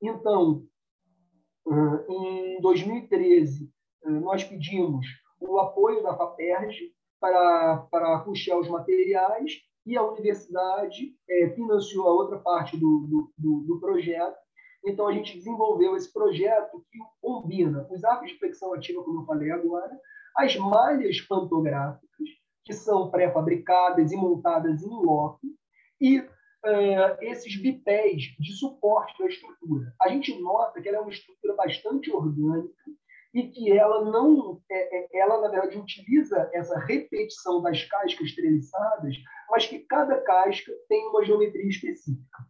[0.00, 0.64] Então,
[1.66, 3.70] uh, em 2013,
[4.04, 5.06] uh, nós pedimos
[5.40, 9.52] o apoio da FAPERJ para, para custear os materiais
[9.84, 14.36] e a universidade é, financiou a outra parte do, do, do, projeto.
[14.84, 19.26] Então, a gente desenvolveu esse projeto que combina os arcos de flexão ativa, como eu
[19.26, 19.96] falei agora,
[20.36, 22.28] as malhas pantográficas,
[22.64, 25.40] que são pré-fabricadas e montadas em loco,
[26.00, 29.94] e uh, esses bipés de suporte da estrutura.
[30.00, 32.84] A gente nota que ela é uma estrutura bastante orgânica
[33.32, 39.14] e que ela não, é, é, ela na verdade utiliza essa repetição das cascas treliçadas,
[39.50, 42.46] mas que cada casca tem uma geometria específica.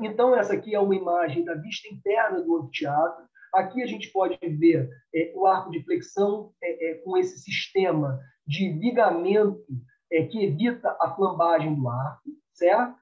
[0.00, 3.27] Então, essa aqui é uma imagem da vista interna do anfiteatro.
[3.54, 8.20] Aqui a gente pode ver é, o arco de flexão é, é, com esse sistema
[8.46, 9.64] de ligamento
[10.10, 12.96] é, que evita a flambagem do arco, certo?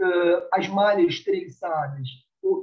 [0.00, 2.08] Uh, as malhas treliçadas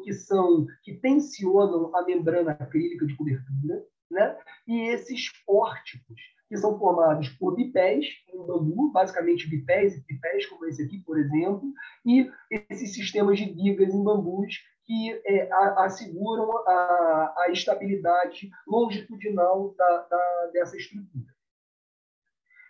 [0.03, 4.35] que são que tensionam a membrana acrílica de cobertura, né?
[4.67, 6.19] E esses pórticos
[6.49, 11.19] que são formados por bipés em bambu, basicamente bipés e tripés, como esse aqui, por
[11.19, 11.71] exemplo,
[12.05, 12.29] e
[12.69, 14.55] esses sistemas de vigas em bambus
[14.87, 21.25] que é, asseguram a, a, estabilidade longitudinal da, da, dessa estrutura.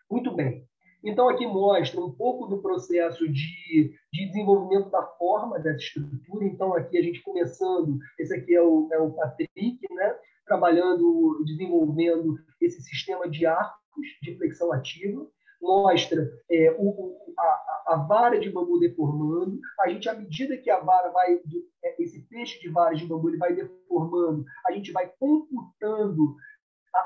[0.10, 0.68] Muito bem.
[1.03, 6.44] Então, aqui mostra um pouco do processo de, de desenvolvimento da forma dessa estrutura.
[6.45, 10.15] Então, aqui a gente começando, esse aqui é o, é o Patrick, né?
[10.44, 15.30] trabalhando, desenvolvendo esse sistema de arcos de flexão ativa.
[15.68, 19.60] Mostra é, o, a, a, vara de bambu deformando.
[19.81, 21.41] A gente, à medida que a vara vai,
[21.84, 26.38] é, esse peixe de vara de bambu ele vai deformando, a gente vai computando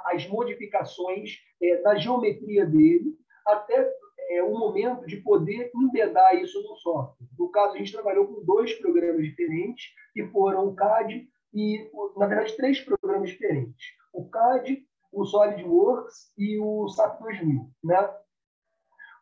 [0.05, 3.17] as modificações é, da geometria dele
[3.47, 3.91] até
[4.29, 7.27] é, o momento de poder embedar isso no software.
[7.37, 12.27] No caso, a gente trabalhou com dois programas diferentes, que foram o CAD e, na
[12.27, 13.87] verdade, três programas diferentes.
[14.13, 17.69] O CAD, o SolidWorks e o SAP 2000.
[17.83, 18.15] Né?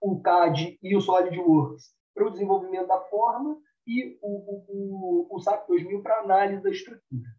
[0.02, 3.58] O CAD e o SolidWorks para o desenvolvimento da forma
[3.88, 7.30] e o, o, o, o SAP 2000 para análise da estrutura.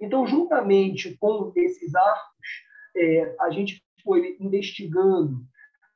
[0.00, 2.48] Então, juntamente com esses arcos,
[2.96, 5.44] é, a gente foi investigando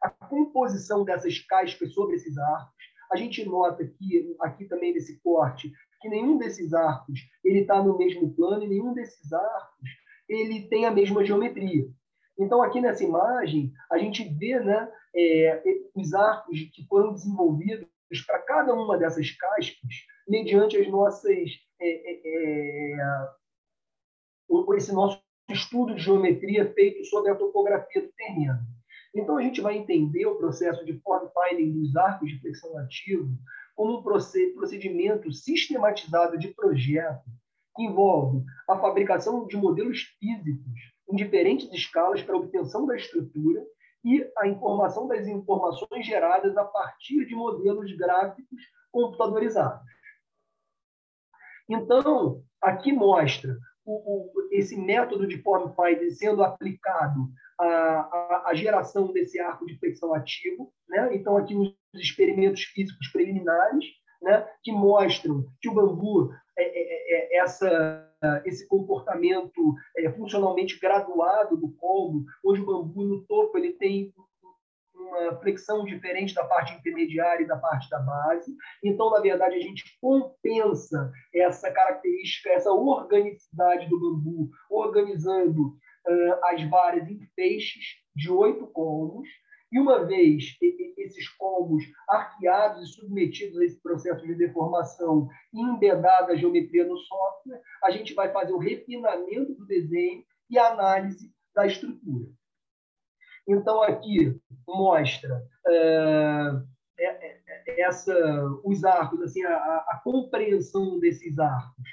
[0.01, 2.75] a composição dessas cascas sobre esses arcos.
[3.11, 7.97] A gente nota aqui, aqui também nesse corte, que nenhum desses arcos ele está no
[7.97, 9.89] mesmo plano e nenhum desses arcos
[10.29, 11.89] ele tem a mesma geometria.
[12.39, 15.63] Então, aqui nessa imagem, a gente vê né, é,
[15.95, 17.87] os arcos que foram desenvolvidos
[18.27, 19.95] para cada uma dessas cascas
[20.29, 21.49] mediante as nossas
[21.81, 23.35] é, é, é
[24.77, 28.59] esse nosso estudo de geometria feito sobre a topografia do terreno.
[29.15, 33.31] Então, a gente vai entender o processo de form finding dos arcos de flexão ativo
[33.77, 37.25] como um procedimento sistematizado de projeto
[37.77, 43.65] que envolve a fabricação de modelos físicos em diferentes escalas para obtenção da estrutura
[44.05, 48.63] e a informação das informações geradas a partir de modelos gráficos
[48.93, 49.83] computadorizados.
[51.69, 57.29] Então, aqui mostra o, o, esse método de form finding sendo aplicado
[57.59, 60.73] à, à, geração desse arco de flexão ativo.
[60.89, 61.15] Né?
[61.15, 63.87] Então, aqui nos experimentos físicos preliminares,
[64.21, 66.31] né, que mostram que o bambu
[67.33, 68.11] essa,
[68.45, 74.13] esse comportamento é, funcionalmente graduado do colmo, onde o bambu no topo ele tem
[74.95, 78.55] uma flexão diferente da parte intermediária e da parte da base.
[78.83, 85.77] Então, na verdade, a gente compensa essa característica, essa organicidade do bambu, organizando
[86.45, 89.29] as varas em feixes de oito colmos.
[89.75, 90.57] E uma vez
[90.97, 96.97] esses colmos arqueados e submetidos a esse processo de deformação e embedada a geometria no
[96.97, 102.31] software, a gente vai fazer o refinamento do desenho e a análise da estrutura.
[103.49, 106.53] Então, aqui mostra é,
[107.67, 108.15] essa,
[108.63, 111.89] os arcos, assim, a, a, compreensão desses arcos,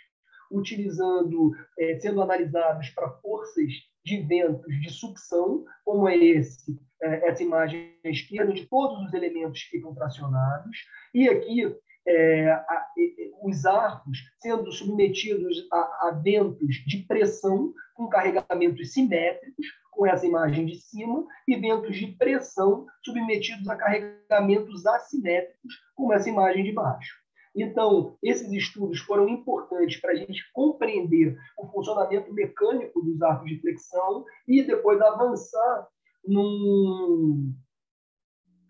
[0.52, 7.44] utilizando, é, sendo analisados para forças de ventos de sucção, como é esse, é, essa
[7.44, 10.78] imagem à esquerda, onde todos os elementos ficam tracionados,
[11.14, 11.76] e aqui
[12.08, 12.64] é,
[13.44, 20.66] os arcos sendo submetidos a, a ventos de pressão com carregamentos simétricos, com essa imagem
[20.66, 27.21] de cima, e ventos de pressão submetidos a carregamentos assimétricos, com essa imagem de baixo.
[27.56, 33.60] Então, esses estudos foram importantes para a gente compreender o funcionamento mecânico dos arcos de
[33.60, 35.88] flexão e depois avançar
[36.26, 37.54] num,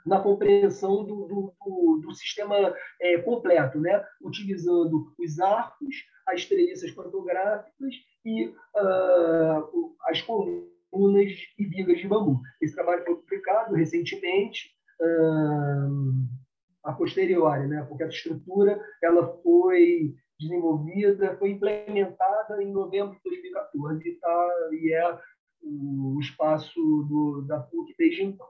[0.06, 4.04] na compreensão do, do, do, do sistema é, completo, né?
[4.22, 5.96] utilizando os arcos,
[6.28, 7.96] as treliças pantográficas
[8.26, 12.42] e uh, as colunas e vigas de bambu.
[12.62, 14.72] Esse trabalho foi publicado recentemente,
[15.02, 16.41] uh,
[16.84, 17.84] a posteriori, né?
[17.88, 24.94] porque essa estrutura ela foi desenvolvida, foi implementada em novembro de 2014 e, tá, e
[24.94, 25.20] é
[25.62, 28.48] o espaço do, da PUC desde então.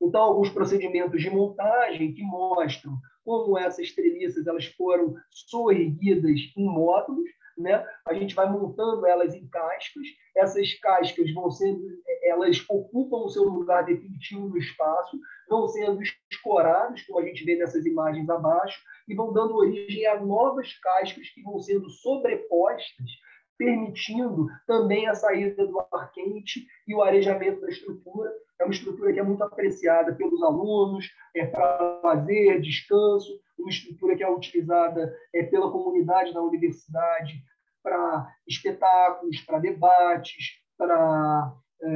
[0.00, 7.28] Então, alguns procedimentos de montagem que mostram como essas treliças elas foram soerguidas em módulos,
[7.58, 7.84] né?
[8.06, 10.06] A gente vai montando elas em cascas.
[10.36, 11.80] Essas cascas vão sendo,
[12.22, 15.18] elas ocupam o seu lugar definitivo no espaço,
[15.48, 20.20] vão sendo escorados, como a gente vê nessas imagens abaixo, e vão dando origem a
[20.20, 23.10] novas cascas que vão sendo sobrepostas
[23.58, 28.32] permitindo também a saída do ar quente e o arejamento da estrutura.
[28.58, 34.16] É uma estrutura que é muito apreciada pelos alunos, é para lazer, descanso, uma estrutura
[34.16, 37.42] que é utilizada é, pela comunidade da universidade
[37.82, 41.52] para espetáculos, para debates, para
[41.82, 41.88] é,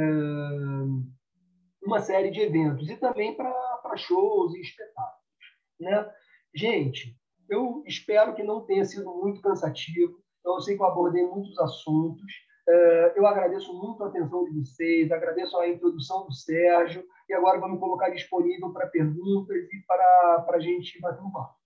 [1.84, 5.22] uma série de eventos e também para shows e espetáculos.
[5.80, 6.10] Né?
[6.54, 7.16] Gente,
[7.48, 10.20] eu espero que não tenha sido muito cansativo.
[10.44, 12.32] Eu sei que eu abordei muitos assuntos.
[12.68, 17.58] É, eu agradeço muito a atenção de vocês, agradeço a introdução do Sérgio, e agora
[17.58, 21.61] vamos colocar disponível para perguntas e para, para a gente bater um papo.